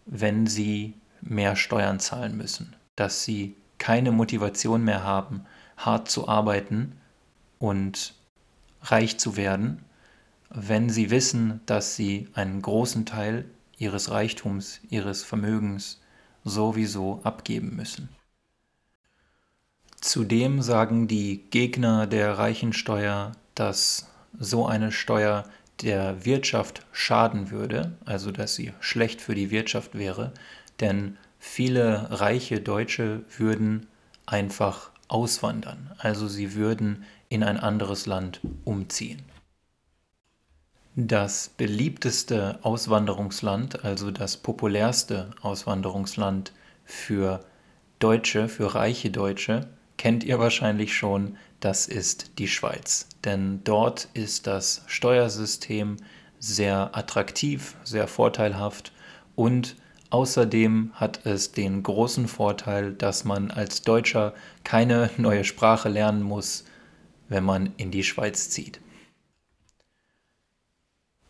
wenn 0.06 0.46
sie 0.46 0.94
mehr 1.20 1.56
Steuern 1.56 2.00
zahlen 2.00 2.38
müssen, 2.38 2.74
dass 2.96 3.22
sie 3.22 3.54
keine 3.76 4.12
Motivation 4.12 4.82
mehr 4.82 5.04
haben, 5.04 5.44
hart 5.76 6.10
zu 6.10 6.26
arbeiten 6.26 6.98
und 7.58 8.14
reich 8.80 9.18
zu 9.18 9.36
werden, 9.36 9.84
wenn 10.48 10.88
sie 10.88 11.10
wissen, 11.10 11.60
dass 11.66 11.96
sie 11.96 12.28
einen 12.32 12.62
großen 12.62 13.04
Teil 13.04 13.44
ihres 13.76 14.10
Reichtums, 14.10 14.80
ihres 14.88 15.22
Vermögens 15.22 16.00
sowieso 16.44 17.20
abgeben 17.24 17.76
müssen. 17.76 18.08
Zudem 20.04 20.60
sagen 20.60 21.08
die 21.08 21.46
Gegner 21.48 22.06
der 22.06 22.36
Reichensteuer, 22.36 23.32
dass 23.54 24.06
so 24.38 24.66
eine 24.66 24.92
Steuer 24.92 25.44
der 25.80 26.26
Wirtschaft 26.26 26.84
schaden 26.92 27.50
würde, 27.50 27.96
also 28.04 28.30
dass 28.30 28.54
sie 28.54 28.74
schlecht 28.80 29.22
für 29.22 29.34
die 29.34 29.50
Wirtschaft 29.50 29.94
wäre, 29.96 30.34
denn 30.78 31.16
viele 31.38 32.20
reiche 32.20 32.60
Deutsche 32.60 33.24
würden 33.38 33.86
einfach 34.26 34.90
auswandern, 35.08 35.90
also 35.96 36.28
sie 36.28 36.54
würden 36.54 37.04
in 37.30 37.42
ein 37.42 37.58
anderes 37.58 38.04
Land 38.04 38.40
umziehen. 38.66 39.22
Das 40.96 41.48
beliebteste 41.48 42.58
Auswanderungsland, 42.60 43.86
also 43.86 44.10
das 44.10 44.36
populärste 44.36 45.30
Auswanderungsland 45.40 46.52
für 46.84 47.42
Deutsche, 48.00 48.50
für 48.50 48.74
reiche 48.74 49.10
Deutsche, 49.10 49.66
kennt 50.04 50.22
ihr 50.22 50.38
wahrscheinlich 50.38 50.94
schon, 50.94 51.38
das 51.60 51.86
ist 51.86 52.38
die 52.38 52.46
Schweiz. 52.46 53.08
Denn 53.24 53.64
dort 53.64 54.10
ist 54.12 54.46
das 54.46 54.82
Steuersystem 54.86 55.96
sehr 56.38 56.94
attraktiv, 56.94 57.74
sehr 57.84 58.06
vorteilhaft 58.06 58.92
und 59.34 59.76
außerdem 60.10 60.90
hat 60.92 61.24
es 61.24 61.52
den 61.52 61.82
großen 61.82 62.28
Vorteil, 62.28 62.92
dass 62.92 63.24
man 63.24 63.50
als 63.50 63.80
Deutscher 63.80 64.34
keine 64.62 65.08
neue 65.16 65.42
Sprache 65.42 65.88
lernen 65.88 66.22
muss, 66.22 66.66
wenn 67.30 67.44
man 67.44 67.72
in 67.78 67.90
die 67.90 68.04
Schweiz 68.04 68.50
zieht. 68.50 68.80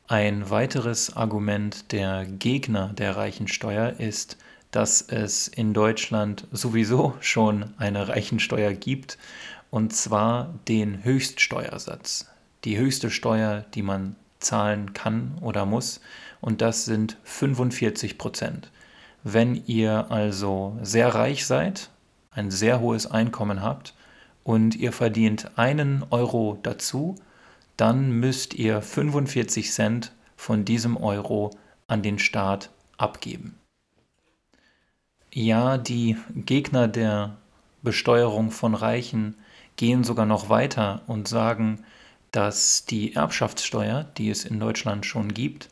Ein 0.08 0.50
weiteres 0.50 1.14
Argument 1.16 1.92
der 1.92 2.24
Gegner 2.24 2.92
der 2.92 3.14
Reichensteuer 3.14 4.00
ist, 4.00 4.36
dass 4.74 5.02
es 5.02 5.46
in 5.46 5.72
Deutschland 5.72 6.48
sowieso 6.50 7.14
schon 7.20 7.74
eine 7.78 8.08
Reichensteuer 8.08 8.72
gibt, 8.72 9.18
und 9.70 9.94
zwar 9.94 10.52
den 10.66 11.04
Höchststeuersatz. 11.04 12.26
Die 12.64 12.76
höchste 12.76 13.08
Steuer, 13.10 13.64
die 13.74 13.82
man 13.82 14.16
zahlen 14.40 14.92
kann 14.92 15.38
oder 15.40 15.64
muss, 15.64 16.00
und 16.40 16.60
das 16.60 16.86
sind 16.86 17.18
45 17.22 18.18
Prozent. 18.18 18.72
Wenn 19.22 19.62
ihr 19.66 20.10
also 20.10 20.76
sehr 20.82 21.14
reich 21.14 21.46
seid, 21.46 21.90
ein 22.32 22.50
sehr 22.50 22.80
hohes 22.80 23.06
Einkommen 23.06 23.62
habt 23.62 23.94
und 24.42 24.74
ihr 24.74 24.90
verdient 24.90 25.56
einen 25.56 26.04
Euro 26.10 26.58
dazu, 26.64 27.14
dann 27.76 28.10
müsst 28.10 28.54
ihr 28.54 28.82
45 28.82 29.70
Cent 29.70 30.12
von 30.36 30.64
diesem 30.64 30.96
Euro 30.96 31.50
an 31.86 32.02
den 32.02 32.18
Staat 32.18 32.70
abgeben. 32.98 33.56
Ja, 35.36 35.78
die 35.78 36.16
Gegner 36.36 36.86
der 36.86 37.36
Besteuerung 37.82 38.52
von 38.52 38.72
Reichen 38.76 39.34
gehen 39.74 40.04
sogar 40.04 40.26
noch 40.26 40.48
weiter 40.48 41.02
und 41.08 41.26
sagen, 41.26 41.84
dass 42.30 42.84
die 42.84 43.16
Erbschaftssteuer, 43.16 44.04
die 44.16 44.30
es 44.30 44.44
in 44.44 44.60
Deutschland 44.60 45.06
schon 45.06 45.34
gibt, 45.34 45.70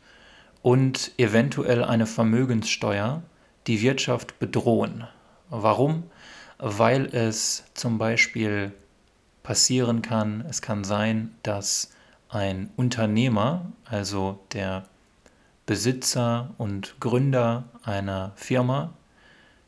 und 0.61 1.13
eventuell 1.17 1.81
eine 1.81 2.05
Vermögenssteuer 2.07 3.23
die 3.67 3.81
Wirtschaft 3.81 4.37
bedrohen. 4.37 5.07
Warum? 5.49 6.03
Weil 6.57 7.05
es 7.15 7.63
zum 7.73 7.97
Beispiel 7.97 8.73
passieren 9.43 10.01
kann, 10.01 10.43
es 10.49 10.61
kann 10.61 10.83
sein, 10.83 11.33
dass 11.41 11.93
ein 12.27 12.69
Unternehmer, 12.75 13.71
also 13.85 14.41
der 14.51 14.83
Besitzer 15.65 16.49
und 16.57 16.99
Gründer 16.99 17.63
einer 17.85 18.33
Firma, 18.35 18.91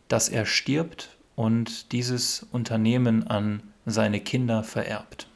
dass 0.08 0.30
er 0.30 0.46
stirbt 0.46 1.18
und 1.36 1.92
dieses 1.92 2.44
Unternehmen 2.52 3.28
an 3.28 3.64
seine 3.86 4.20
Kinder 4.20 4.64
vererbt. 4.64 5.28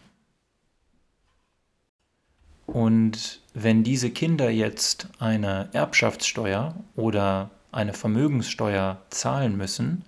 Und 2.65 3.41
wenn 3.53 3.84
diese 3.84 4.12
Kinder 4.12 4.49
jetzt 4.49 5.10
eine 5.19 5.69
Erbschaftssteuer 5.73 6.75
oder 6.95 7.49
eine 7.71 7.93
Vermögenssteuer 7.93 9.01
zahlen 9.10 9.58
müssen, 9.58 10.03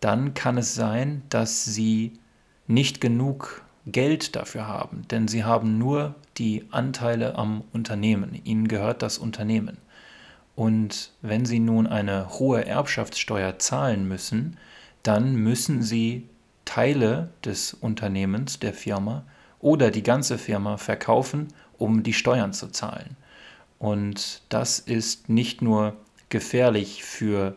dann 0.00 0.34
kann 0.34 0.56
es 0.58 0.74
sein, 0.74 1.22
dass 1.30 1.64
sie 1.64 2.12
nicht 2.66 3.00
genug 3.00 3.62
Geld 3.86 4.34
dafür 4.34 4.66
haben, 4.66 5.06
denn 5.10 5.28
sie 5.28 5.44
haben 5.44 5.78
nur 5.78 6.14
die 6.38 6.64
Anteile 6.70 7.36
am 7.36 7.62
Unternehmen, 7.72 8.40
ihnen 8.44 8.68
gehört 8.68 9.02
das 9.02 9.18
Unternehmen. 9.18 9.78
Und 10.56 11.12
wenn 11.20 11.44
Sie 11.44 11.60
nun 11.60 11.86
eine 11.86 12.30
hohe 12.38 12.66
Erbschaftssteuer 12.66 13.58
zahlen 13.58 14.08
müssen, 14.08 14.56
dann 15.02 15.36
müssen 15.36 15.82
Sie 15.82 16.28
Teile 16.64 17.30
des 17.44 17.74
Unternehmens, 17.74 18.58
der 18.58 18.72
Firma 18.72 19.24
oder 19.60 19.90
die 19.90 20.02
ganze 20.02 20.38
Firma 20.38 20.78
verkaufen, 20.78 21.48
um 21.78 22.02
die 22.02 22.14
Steuern 22.14 22.52
zu 22.52 22.68
zahlen. 22.68 23.16
Und 23.78 24.42
das 24.48 24.78
ist 24.78 25.28
nicht 25.28 25.60
nur 25.60 25.94
gefährlich 26.30 27.04
für 27.04 27.56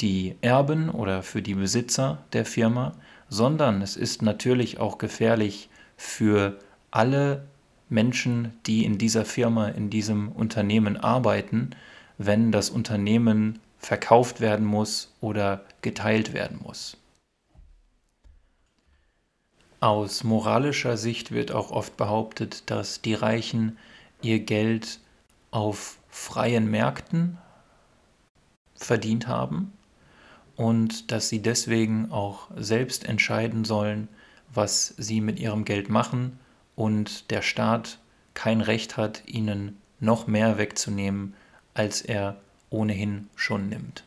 die 0.00 0.36
Erben 0.40 0.90
oder 0.90 1.22
für 1.22 1.40
die 1.40 1.54
Besitzer 1.54 2.18
der 2.32 2.44
Firma, 2.44 2.94
sondern 3.28 3.80
es 3.80 3.96
ist 3.96 4.22
natürlich 4.22 4.78
auch 4.78 4.98
gefährlich 4.98 5.68
für 5.96 6.58
alle 6.90 7.44
Menschen, 7.88 8.52
die 8.66 8.84
in 8.84 8.98
dieser 8.98 9.24
Firma, 9.24 9.68
in 9.68 9.90
diesem 9.90 10.30
Unternehmen 10.32 10.96
arbeiten, 10.96 11.70
wenn 12.18 12.52
das 12.52 12.68
Unternehmen 12.70 13.60
verkauft 13.78 14.40
werden 14.40 14.66
muss 14.66 15.14
oder 15.20 15.64
geteilt 15.82 16.32
werden 16.32 16.58
muss. 16.62 16.96
Aus 19.80 20.24
moralischer 20.24 20.96
Sicht 20.96 21.30
wird 21.30 21.52
auch 21.52 21.70
oft 21.70 21.96
behauptet, 21.96 22.68
dass 22.68 23.00
die 23.00 23.14
Reichen 23.14 23.78
ihr 24.20 24.40
Geld 24.40 24.98
auf 25.52 25.98
freien 26.08 26.68
Märkten 26.68 27.38
verdient 28.74 29.28
haben 29.28 29.72
und 30.56 31.12
dass 31.12 31.28
sie 31.28 31.40
deswegen 31.40 32.10
auch 32.10 32.48
selbst 32.56 33.04
entscheiden 33.04 33.64
sollen, 33.64 34.08
was 34.52 34.94
sie 34.98 35.20
mit 35.20 35.38
ihrem 35.38 35.64
Geld 35.64 35.88
machen 35.88 36.40
und 36.74 37.30
der 37.30 37.42
Staat 37.42 37.98
kein 38.34 38.60
Recht 38.60 38.96
hat, 38.96 39.22
ihnen 39.26 39.80
noch 40.00 40.26
mehr 40.26 40.58
wegzunehmen, 40.58 41.34
als 41.78 42.02
er 42.02 42.36
ohnehin 42.70 43.28
schon 43.36 43.68
nimmt. 43.68 44.04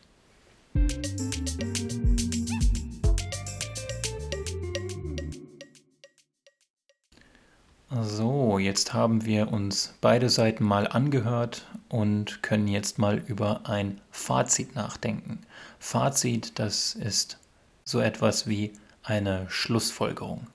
So, 7.89 8.57
jetzt 8.57 8.93
haben 8.93 9.25
wir 9.25 9.51
uns 9.51 9.93
beide 10.01 10.29
Seiten 10.29 10.63
mal 10.63 10.87
angehört 10.87 11.67
und 11.89 12.41
können 12.41 12.67
jetzt 12.67 12.99
mal 12.99 13.17
über 13.17 13.61
ein 13.69 13.99
Fazit 14.11 14.75
nachdenken. 14.75 15.39
Fazit, 15.79 16.57
das 16.59 16.95
ist 16.95 17.37
so 17.83 17.99
etwas 17.99 18.47
wie 18.47 18.73
eine 19.03 19.45
Schlussfolgerung. 19.49 20.47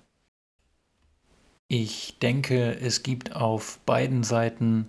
Ich 1.69 2.19
denke, 2.21 2.79
es 2.81 3.03
gibt 3.03 3.35
auf 3.37 3.81
beiden 3.85 4.23
Seiten 4.23 4.89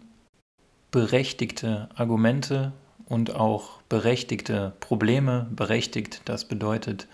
berechtigte 0.91 1.89
Argumente 1.95 2.73
und 3.05 3.35
auch 3.35 3.81
berechtigte 3.89 4.73
Probleme. 4.79 5.47
Berechtigt, 5.51 6.21
das 6.25 6.45
bedeutet, 6.45 7.07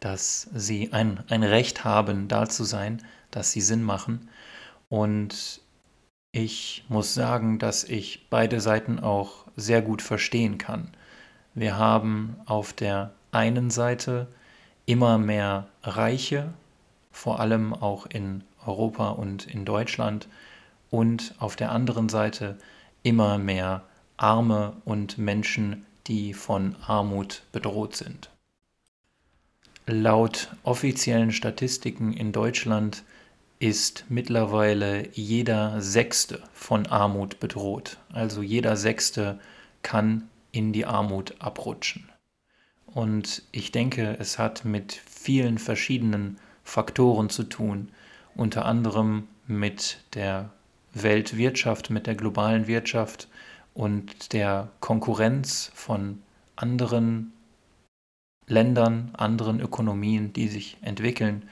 dass 0.00 0.48
sie 0.54 0.92
ein, 0.92 1.22
ein 1.28 1.42
Recht 1.42 1.84
haben, 1.84 2.28
da 2.28 2.48
zu 2.48 2.64
sein, 2.64 3.02
dass 3.30 3.52
sie 3.52 3.60
Sinn 3.60 3.82
machen. 3.82 4.28
Und 4.88 5.60
ich 6.32 6.84
muss 6.88 7.14
sagen, 7.14 7.58
dass 7.58 7.84
ich 7.84 8.28
beide 8.30 8.60
Seiten 8.60 8.98
auch 8.98 9.44
sehr 9.56 9.82
gut 9.82 10.02
verstehen 10.02 10.58
kann. 10.58 10.90
Wir 11.54 11.76
haben 11.76 12.36
auf 12.46 12.72
der 12.72 13.12
einen 13.32 13.70
Seite 13.70 14.28
immer 14.86 15.18
mehr 15.18 15.68
Reiche, 15.82 16.52
vor 17.10 17.40
allem 17.40 17.74
auch 17.74 18.06
in 18.06 18.44
Europa 18.64 19.10
und 19.10 19.46
in 19.46 19.64
Deutschland, 19.64 20.28
und 20.90 21.34
auf 21.38 21.56
der 21.56 21.72
anderen 21.72 22.08
Seite 22.08 22.56
immer 23.02 23.38
mehr 23.38 23.84
Arme 24.16 24.76
und 24.84 25.18
Menschen, 25.18 25.86
die 26.06 26.34
von 26.34 26.76
Armut 26.86 27.42
bedroht 27.52 27.96
sind. 27.96 28.30
Laut 29.86 30.50
offiziellen 30.64 31.32
Statistiken 31.32 32.12
in 32.12 32.32
Deutschland 32.32 33.04
ist 33.58 34.04
mittlerweile 34.08 35.08
jeder 35.12 35.80
Sechste 35.80 36.42
von 36.52 36.86
Armut 36.86 37.40
bedroht. 37.40 37.98
Also 38.12 38.42
jeder 38.42 38.76
Sechste 38.76 39.40
kann 39.82 40.28
in 40.52 40.72
die 40.72 40.84
Armut 40.84 41.34
abrutschen. 41.40 42.08
Und 42.86 43.42
ich 43.52 43.72
denke, 43.72 44.16
es 44.18 44.38
hat 44.38 44.64
mit 44.64 44.92
vielen 44.92 45.58
verschiedenen 45.58 46.38
Faktoren 46.64 47.30
zu 47.30 47.44
tun, 47.44 47.90
unter 48.34 48.64
anderem 48.64 49.28
mit 49.46 49.98
der 50.14 50.50
Weltwirtschaft, 50.94 51.90
mit 51.90 52.06
der 52.06 52.14
globalen 52.14 52.66
Wirtschaft 52.66 53.28
und 53.74 54.32
der 54.32 54.68
Konkurrenz 54.80 55.70
von 55.74 56.22
anderen 56.56 57.32
Ländern, 58.46 59.10
anderen 59.16 59.60
Ökonomien, 59.60 60.32
die 60.32 60.48
sich 60.48 60.78
entwickeln 60.80 61.48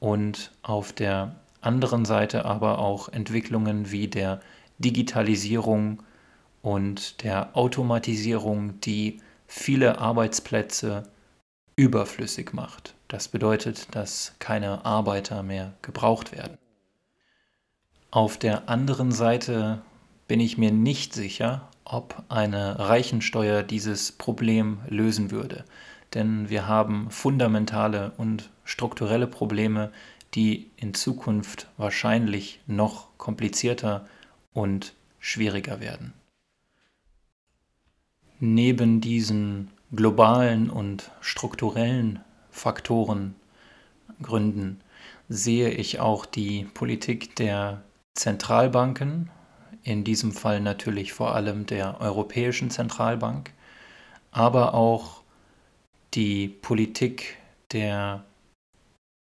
und 0.00 0.50
auf 0.62 0.92
der 0.92 1.36
anderen 1.60 2.04
Seite 2.04 2.44
aber 2.44 2.78
auch 2.80 3.08
Entwicklungen 3.08 3.92
wie 3.92 4.08
der 4.08 4.40
Digitalisierung 4.78 6.02
und 6.60 7.22
der 7.22 7.56
Automatisierung, 7.56 8.80
die 8.80 9.20
viele 9.46 9.98
Arbeitsplätze 9.98 11.04
überflüssig 11.76 12.52
macht. 12.52 12.94
Das 13.08 13.28
bedeutet, 13.28 13.94
dass 13.94 14.34
keine 14.38 14.84
Arbeiter 14.84 15.42
mehr 15.42 15.74
gebraucht 15.82 16.32
werden. 16.32 16.56
Auf 18.12 18.36
der 18.36 18.68
anderen 18.68 19.10
Seite 19.10 19.80
bin 20.28 20.38
ich 20.38 20.58
mir 20.58 20.70
nicht 20.70 21.14
sicher, 21.14 21.70
ob 21.82 22.22
eine 22.28 22.78
Reichensteuer 22.78 23.62
dieses 23.62 24.12
Problem 24.12 24.80
lösen 24.86 25.30
würde. 25.30 25.64
Denn 26.12 26.50
wir 26.50 26.68
haben 26.68 27.10
fundamentale 27.10 28.12
und 28.18 28.50
strukturelle 28.64 29.26
Probleme, 29.26 29.90
die 30.34 30.70
in 30.76 30.92
Zukunft 30.92 31.68
wahrscheinlich 31.78 32.60
noch 32.66 33.16
komplizierter 33.16 34.06
und 34.52 34.92
schwieriger 35.18 35.80
werden. 35.80 36.12
Neben 38.40 39.00
diesen 39.00 39.70
globalen 39.90 40.68
und 40.68 41.10
strukturellen 41.22 42.20
Faktoren, 42.50 43.36
Gründen, 44.20 44.82
sehe 45.30 45.70
ich 45.70 45.98
auch 45.98 46.26
die 46.26 46.64
Politik 46.74 47.34
der 47.36 47.82
Zentralbanken, 48.14 49.30
in 49.82 50.04
diesem 50.04 50.32
Fall 50.32 50.60
natürlich 50.60 51.12
vor 51.12 51.34
allem 51.34 51.66
der 51.66 52.00
Europäischen 52.00 52.70
Zentralbank, 52.70 53.52
aber 54.30 54.74
auch 54.74 55.22
die 56.14 56.48
Politik 56.48 57.38
der 57.72 58.24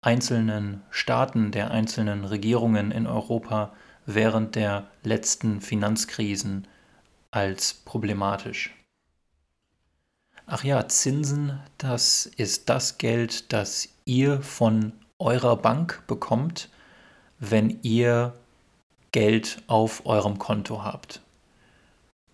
einzelnen 0.01 0.83
Staaten, 0.89 1.51
der 1.51 1.71
einzelnen 1.71 2.25
Regierungen 2.25 2.91
in 2.91 3.07
Europa 3.07 3.73
während 4.05 4.55
der 4.55 4.87
letzten 5.03 5.61
Finanzkrisen 5.61 6.67
als 7.31 7.73
problematisch. 7.73 8.75
Ach 10.45 10.63
ja, 10.63 10.87
Zinsen, 10.89 11.59
das 11.77 12.25
ist 12.25 12.69
das 12.69 12.97
Geld, 12.97 13.53
das 13.53 13.87
ihr 14.03 14.41
von 14.41 14.91
eurer 15.19 15.55
Bank 15.55 16.03
bekommt, 16.05 16.69
wenn 17.39 17.79
ihr 17.81 18.33
Geld 19.13 19.61
auf 19.67 20.05
eurem 20.05 20.37
Konto 20.39 20.83
habt. 20.83 21.21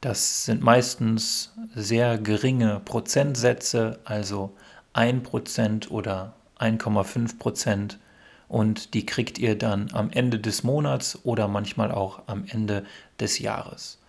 Das 0.02 0.46
sind 0.46 0.64
meistens 0.64 1.54
sehr 1.76 2.18
geringe 2.18 2.82
Prozentsätze, 2.84 4.00
also 4.06 4.56
1% 4.96 5.90
oder 5.90 6.34
1,5 6.58 7.38
Prozent 7.38 8.00
und 8.48 8.94
die 8.94 9.06
kriegt 9.06 9.38
ihr 9.38 9.58
dann 9.58 9.92
am 9.94 10.10
Ende 10.10 10.40
des 10.40 10.64
Monats 10.64 11.20
oder 11.24 11.48
manchmal 11.48 11.92
auch 11.92 12.24
am 12.28 12.46
Ende 12.48 12.86
des 13.20 13.40
Jahres. 13.40 14.00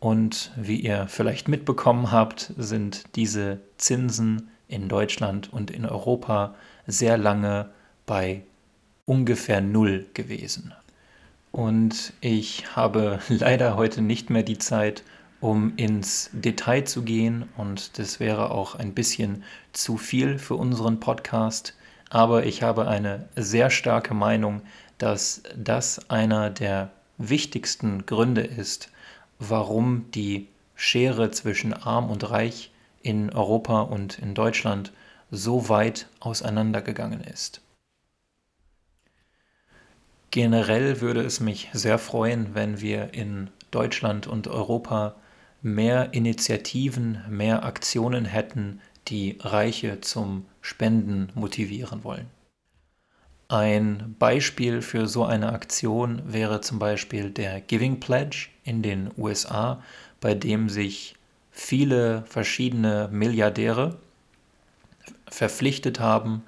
Und 0.00 0.52
wie 0.56 0.80
ihr 0.80 1.06
vielleicht 1.08 1.48
mitbekommen 1.48 2.10
habt, 2.10 2.52
sind 2.56 3.16
diese 3.16 3.60
Zinsen 3.78 4.50
in 4.66 4.88
Deutschland 4.88 5.52
und 5.52 5.70
in 5.70 5.86
Europa 5.86 6.54
sehr 6.86 7.16
lange 7.16 7.70
bei 8.06 8.42
ungefähr 9.06 9.60
null 9.60 10.06
gewesen. 10.14 10.74
Und 11.52 12.12
ich 12.20 12.76
habe 12.76 13.20
leider 13.28 13.76
heute 13.76 14.02
nicht 14.02 14.30
mehr 14.30 14.42
die 14.42 14.58
Zeit, 14.58 15.02
um 15.40 15.74
ins 15.76 16.30
Detail 16.32 16.82
zu 16.84 17.02
gehen 17.02 17.48
und 17.56 17.98
das 17.98 18.18
wäre 18.18 18.50
auch 18.50 18.74
ein 18.74 18.92
bisschen 18.92 19.44
zu 19.72 19.96
viel 19.96 20.38
für 20.38 20.56
unseren 20.56 20.98
Podcast 20.98 21.74
aber 22.10 22.46
ich 22.46 22.62
habe 22.62 22.88
eine 22.88 23.28
sehr 23.36 23.70
starke 23.70 24.14
Meinung, 24.14 24.62
dass 24.98 25.42
das 25.56 26.10
einer 26.10 26.50
der 26.50 26.90
wichtigsten 27.18 28.06
Gründe 28.06 28.42
ist, 28.42 28.90
warum 29.38 30.10
die 30.12 30.48
Schere 30.74 31.30
zwischen 31.30 31.72
arm 31.72 32.10
und 32.10 32.30
reich 32.30 32.70
in 33.02 33.30
Europa 33.30 33.82
und 33.82 34.18
in 34.18 34.34
Deutschland 34.34 34.92
so 35.30 35.68
weit 35.68 36.06
auseinandergegangen 36.20 37.20
ist. 37.20 37.60
Generell 40.30 41.00
würde 41.00 41.22
es 41.22 41.40
mich 41.40 41.68
sehr 41.72 41.98
freuen, 41.98 42.54
wenn 42.54 42.80
wir 42.80 43.14
in 43.14 43.50
Deutschland 43.70 44.26
und 44.26 44.46
Europa 44.46 45.14
mehr 45.62 46.12
Initiativen, 46.12 47.22
mehr 47.28 47.64
Aktionen 47.64 48.24
hätten, 48.24 48.80
die 49.08 49.38
Reiche 49.40 50.00
zum 50.00 50.44
Spenden 50.60 51.30
motivieren 51.34 52.04
wollen. 52.04 52.26
Ein 53.48 54.14
Beispiel 54.18 54.82
für 54.82 55.06
so 55.06 55.24
eine 55.24 55.52
Aktion 55.54 56.20
wäre 56.26 56.60
zum 56.60 56.78
Beispiel 56.78 57.30
der 57.30 57.62
Giving 57.62 57.98
Pledge 57.98 58.48
in 58.62 58.82
den 58.82 59.10
USA, 59.16 59.82
bei 60.20 60.34
dem 60.34 60.68
sich 60.68 61.14
viele 61.50 62.24
verschiedene 62.26 63.08
Milliardäre 63.10 63.96
verpflichtet 65.30 65.98
haben, 65.98 66.42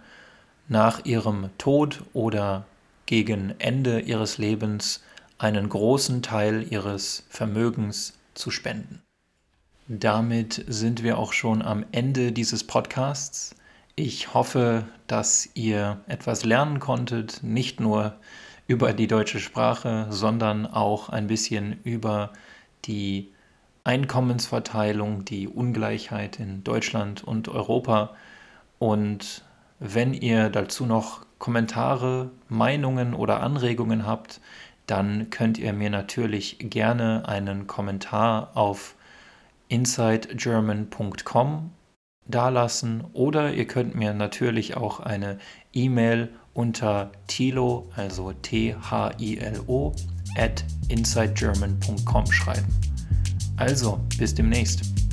nach 0.69 1.05
ihrem 1.07 1.49
Tod 1.57 2.03
oder 2.13 2.67
gegen 3.11 3.57
Ende 3.59 3.99
ihres 3.99 4.39
Lebens 4.39 5.03
einen 5.37 5.69
großen 5.69 6.23
Teil 6.23 6.65
ihres 6.71 7.27
Vermögens 7.29 8.17
zu 8.35 8.53
spenden. 8.53 9.03
Damit 9.89 10.65
sind 10.69 11.03
wir 11.03 11.19
auch 11.19 11.33
schon 11.33 11.61
am 11.61 11.85
Ende 11.91 12.31
dieses 12.31 12.63
Podcasts. 12.63 13.57
Ich 13.97 14.33
hoffe, 14.33 14.85
dass 15.09 15.49
ihr 15.55 15.99
etwas 16.07 16.45
lernen 16.45 16.79
konntet, 16.79 17.43
nicht 17.43 17.81
nur 17.81 18.15
über 18.69 18.93
die 18.93 19.09
deutsche 19.09 19.41
Sprache, 19.41 20.07
sondern 20.11 20.65
auch 20.65 21.09
ein 21.09 21.27
bisschen 21.27 21.81
über 21.83 22.33
die 22.85 23.33
Einkommensverteilung, 23.83 25.25
die 25.25 25.49
Ungleichheit 25.49 26.39
in 26.39 26.63
Deutschland 26.63 27.25
und 27.25 27.49
Europa. 27.49 28.15
Und 28.79 29.43
wenn 29.81 30.15
ihr 30.15 30.49
dazu 30.49 30.87
noch 30.87 31.27
Kommentare, 31.41 32.31
Meinungen 32.49 33.15
oder 33.15 33.43
Anregungen 33.43 34.07
habt, 34.07 34.41
dann 34.87 35.31
könnt 35.31 35.59
ihr 35.59 35.73
mir 35.73 35.91
natürlich 35.91 36.57
gerne 36.61 37.27
einen 37.27 37.67
Kommentar 37.67 38.51
auf 38.55 38.95
insidegerman.com 39.69 41.71
dalassen 42.27 43.05
oder 43.13 43.53
ihr 43.53 43.67
könnt 43.67 43.95
mir 43.95 44.15
natürlich 44.15 44.77
auch 44.77 45.01
eine 45.01 45.39
E-Mail 45.73 46.31
unter 46.55 47.11
tilo, 47.27 47.89
also 47.97 48.33
T-H-I-L-O, 48.33 49.93
at 50.37 50.65
insidegerman.com 50.89 52.27
schreiben. 52.31 52.69
Also, 53.57 54.01
bis 54.19 54.35
demnächst. 54.35 55.10